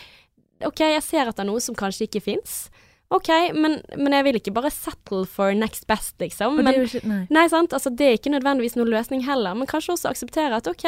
[0.69, 2.67] OK, jeg ser etter noe som kanskje ikke fins.
[3.13, 6.57] OK, men, men jeg vil ikke bare settle for next best, liksom.
[6.59, 7.21] Men, det er jo ikke Nei.
[7.35, 7.75] Nei, sant.
[7.77, 10.87] Altså, det er ikke nødvendigvis noen løsning heller, men kanskje også akseptere at OK,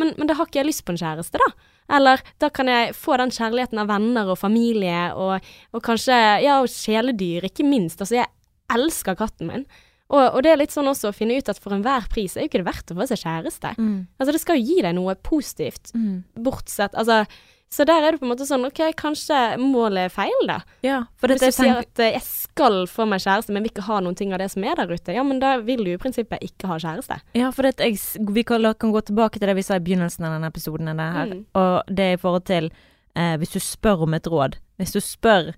[0.00, 1.70] men, men da har ikke jeg lyst på en kjæreste, da.
[1.98, 5.44] Eller da kan jeg få den kjærligheten av venner og familie, og,
[5.74, 6.16] og kanskje
[6.46, 8.00] ja, og kjæledyr, ikke minst.
[8.00, 8.30] Altså, jeg
[8.72, 9.66] elsker katten min.
[10.14, 12.44] Og, og det er litt sånn også å finne ut at for enhver pris er
[12.44, 13.72] jo ikke det verdt å få seg kjæreste.
[13.80, 13.96] Mm.
[14.20, 16.22] Altså, det skal jo gi deg noe positivt, Mm.
[16.44, 17.24] bortsett Altså,
[17.72, 20.60] så der er det på en måte sånn OK, kanskje målet er feil, da.
[20.86, 23.86] Ja, for Hvis du sier at eh, jeg skal få meg kjæreste, men vil ikke
[23.88, 25.98] ha noen ting av det som er der ute, ja, men da vil du i
[25.98, 27.18] prinsippet ikke ha kjæreste.
[27.34, 27.98] Ja, for jeg,
[28.30, 30.92] vi kan, kan gå tilbake til det vi sa i begynnelsen av denne episoden.
[30.94, 31.34] Det her.
[31.34, 31.42] Mm.
[31.58, 34.58] Og det i forhold til eh, hvis du spør om et råd.
[34.78, 35.54] Hvis du spør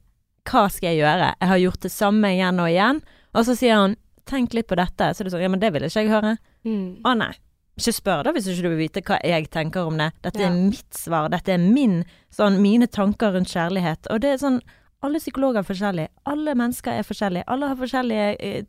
[0.47, 3.01] hva skal jeg gjøre, jeg har gjort det samme igjen og igjen,
[3.35, 3.97] og så sier han
[4.27, 6.37] tenk litt på dette, så er det sånn ja, men det vil ikke jeg høre.
[6.67, 7.03] Mm.
[7.07, 7.35] Å nei.
[7.77, 10.13] Ikke spør da hvis ikke du vil vite hva jeg tenker om det.
[10.25, 10.47] Dette Ja.
[10.49, 11.29] er mitt svar.
[11.31, 14.07] Dette er min, sånn, mine tanker rundt kjærlighet.
[14.11, 14.61] Og det er sånn
[15.03, 16.09] Alle psykologer er forskjellige.
[16.27, 17.45] Alle mennesker er forskjellige.
[17.47, 18.63] Alle har forskjellige eh,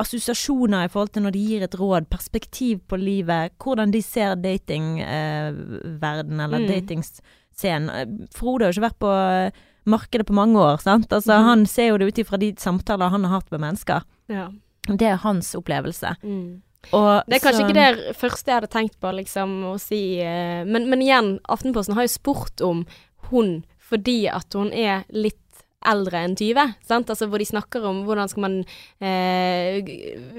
[0.00, 4.34] assosiasjoner i forhold til når de gir et råd, perspektiv på livet, hvordan de ser
[4.36, 6.68] datingverden eller Mm.
[6.68, 7.90] datingscenen.
[7.90, 9.50] Eh, Frode har jo ikke vært på eh,
[9.86, 11.08] markedet på mange år, sant.
[11.12, 11.44] Altså, mm.
[11.44, 14.02] Han ser jo det ut ifra de samtaler han har hatt med mennesker.
[14.28, 14.48] Ja.
[14.88, 16.16] Det er hans opplevelse.
[16.22, 16.62] Mm.
[16.92, 20.20] Og Det er kanskje så- ikke det første jeg hadde tenkt på, liksom, å si
[20.20, 22.86] eh, men, men igjen, Aftenposten har jo spurt om
[23.30, 25.47] hun fordi at hun er litt
[25.86, 27.06] eldre enn 20, sant?
[27.12, 28.56] Altså hvor de snakker om hvordan skal man
[28.98, 29.78] eh,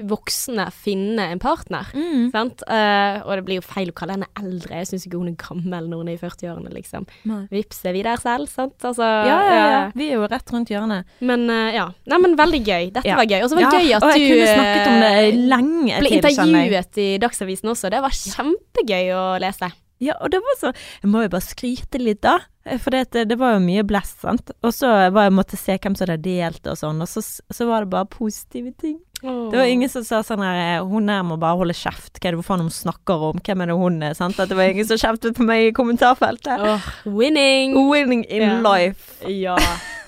[0.08, 1.88] voksne finne en partner.
[1.96, 2.26] Mm.
[2.34, 2.64] Sant?
[2.68, 5.38] Eh, og det blir jo feil å kalle henne eldre, jeg syns ikke hun er
[5.40, 7.06] gammel når hun er i 40-årene, liksom.
[7.30, 7.40] Nei.
[7.54, 8.76] Vips, er vi der selv, sant?
[8.84, 9.82] Altså, Ja, ja, ja.
[9.96, 11.08] Vi er jo rett rundt hjørnet.
[11.24, 11.88] Men eh, ja.
[12.12, 12.90] Nei, men veldig gøy.
[12.98, 13.16] Dette Ja.
[13.16, 13.40] var gøy.
[13.42, 15.42] Og så var det Ja, gøy at og du jeg kunne snakket om det eh,
[15.54, 16.20] lenge ble jeg.
[16.20, 17.90] intervjuet i Dagsavisen også.
[17.90, 19.72] Det var kjempegøy å lese.
[20.00, 20.70] Ja, og det var så
[21.02, 22.38] Jeg må jo bare skryte litt, da.
[22.78, 24.52] For det, det var jo mye blest, sant.
[24.62, 27.68] Og så var jeg måtte se hvem som hadde delt og sånn, og så, så
[27.68, 28.98] var det bare positive ting.
[29.20, 32.16] Det var ingen som sa sånn her Hun her må bare holde kjeft.
[32.16, 33.40] Hva er det faen hun snakker om?
[33.44, 34.14] Hvem er det hun er?
[34.16, 34.38] Sant?
[34.40, 36.64] At det var ingen som kjeftet på meg i kommentarfeltet.
[36.64, 37.76] Oh, winning!
[37.90, 38.62] Winning in yeah.
[38.64, 39.18] life.
[39.28, 39.58] Ja.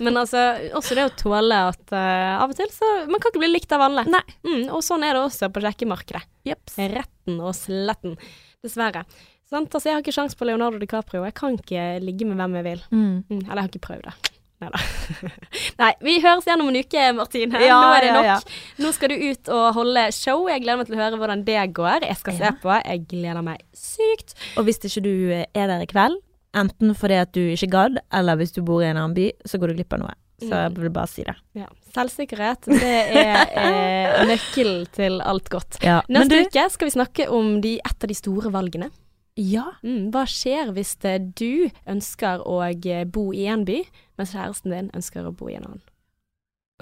[0.02, 0.40] Men altså,
[0.78, 3.74] også det å tåle at uh, av og til så Man kan ikke bli likt
[3.76, 4.06] av alle.
[4.08, 4.24] Nei.
[4.48, 6.24] Mm, og sånn er det også på sjekkemarkedet.
[6.48, 6.80] Jeps.
[6.80, 8.16] Retten og sletten.
[8.64, 9.04] Dessverre.
[9.52, 9.68] Sant?
[9.74, 11.24] Altså, jeg har ikke sjans på Leonardo DiCaprio.
[11.28, 12.84] Jeg kan ikke ligge med hvem jeg vil.
[12.90, 13.02] Mm.
[13.28, 14.14] Mm, eller jeg har ikke prøvd det.
[14.62, 14.80] Neida.
[15.82, 17.60] Nei, vi høres igjen om en uke, Martine.
[17.66, 18.28] Ja, Nå er det nok.
[18.30, 18.36] ja.
[18.84, 20.46] Nå skal du ut og holde show.
[20.48, 22.06] Jeg gleder meg til å høre hvordan det går.
[22.08, 22.72] Jeg skal se på.
[22.80, 24.36] Jeg gleder meg sykt.
[24.56, 26.16] Og hvis ikke du er der i kveld,
[26.56, 29.60] enten fordi at du ikke gadd, eller hvis du bor i en annen by, så
[29.60, 30.16] går du glipp av noe.
[30.42, 31.36] Så jeg vil bare si det.
[31.54, 31.68] Ja.
[31.94, 35.78] Selvsikkerhet, det er eh, nøkkelen til alt godt.
[35.84, 36.00] Ja.
[36.10, 38.88] Neste du uke skal vi snakke om de, et av de store valgene.
[39.36, 39.70] Ja.
[39.82, 43.80] Mm, hva skjer hvis eh, du ønsker å eh, bo i en by,
[44.20, 45.82] mens kjæresten din ønsker å bo i en annen?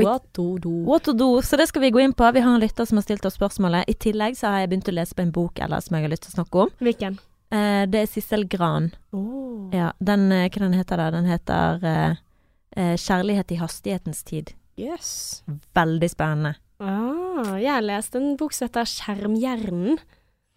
[0.00, 0.72] What to do?
[0.86, 2.24] What to do, så det skal vi gå inn på.
[2.32, 3.88] Vi har en lytter som har stilt oss spørsmålet.
[3.90, 6.14] I tillegg så har jeg begynt å lese på en bok eller som jeg har
[6.14, 6.72] lyst til å snakke om.
[6.80, 7.18] Hvilken?
[7.50, 8.90] Eh, det er Sissel Gran.
[9.12, 9.68] Oh.
[9.74, 11.20] Ja, den, eh, hva den heter den?
[11.20, 14.54] Den heter eh, 'Kjærlighet i hastighetens tid'.
[14.78, 15.42] Yes.
[15.74, 16.54] Veldig spennende.
[16.80, 19.98] Ah, jeg lest en bok som heter Skjermhjernen.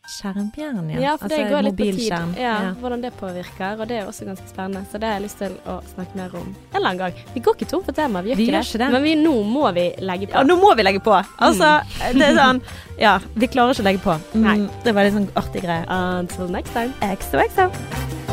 [0.04, 1.00] Skjermjern, ja.
[1.00, 2.10] Ja, for det Altså, går litt på tid.
[2.12, 2.74] Ja, Ja.
[2.82, 4.86] Hvordan det påvirker, og det er også ganske spennende.
[4.92, 7.14] Så det har jeg lyst til å snakke mer om en eller annen gang.
[7.34, 8.80] Vi går ikke tom for tema, vi gjør, Vi ikke, gjør det.
[8.80, 8.92] det.
[8.92, 10.34] Men vi, nå må vi legge på.
[10.36, 11.16] Ja, nå må vi legge på!
[11.40, 11.72] Altså,
[12.14, 12.62] det er sånn
[13.00, 14.20] Ja, vi klarer ikke å legge på.
[14.36, 14.70] Mm, Nei.
[14.84, 15.88] Det var litt sånn artig greie.
[15.88, 16.94] Until next time.
[17.02, 18.33] Exo, Mainstream.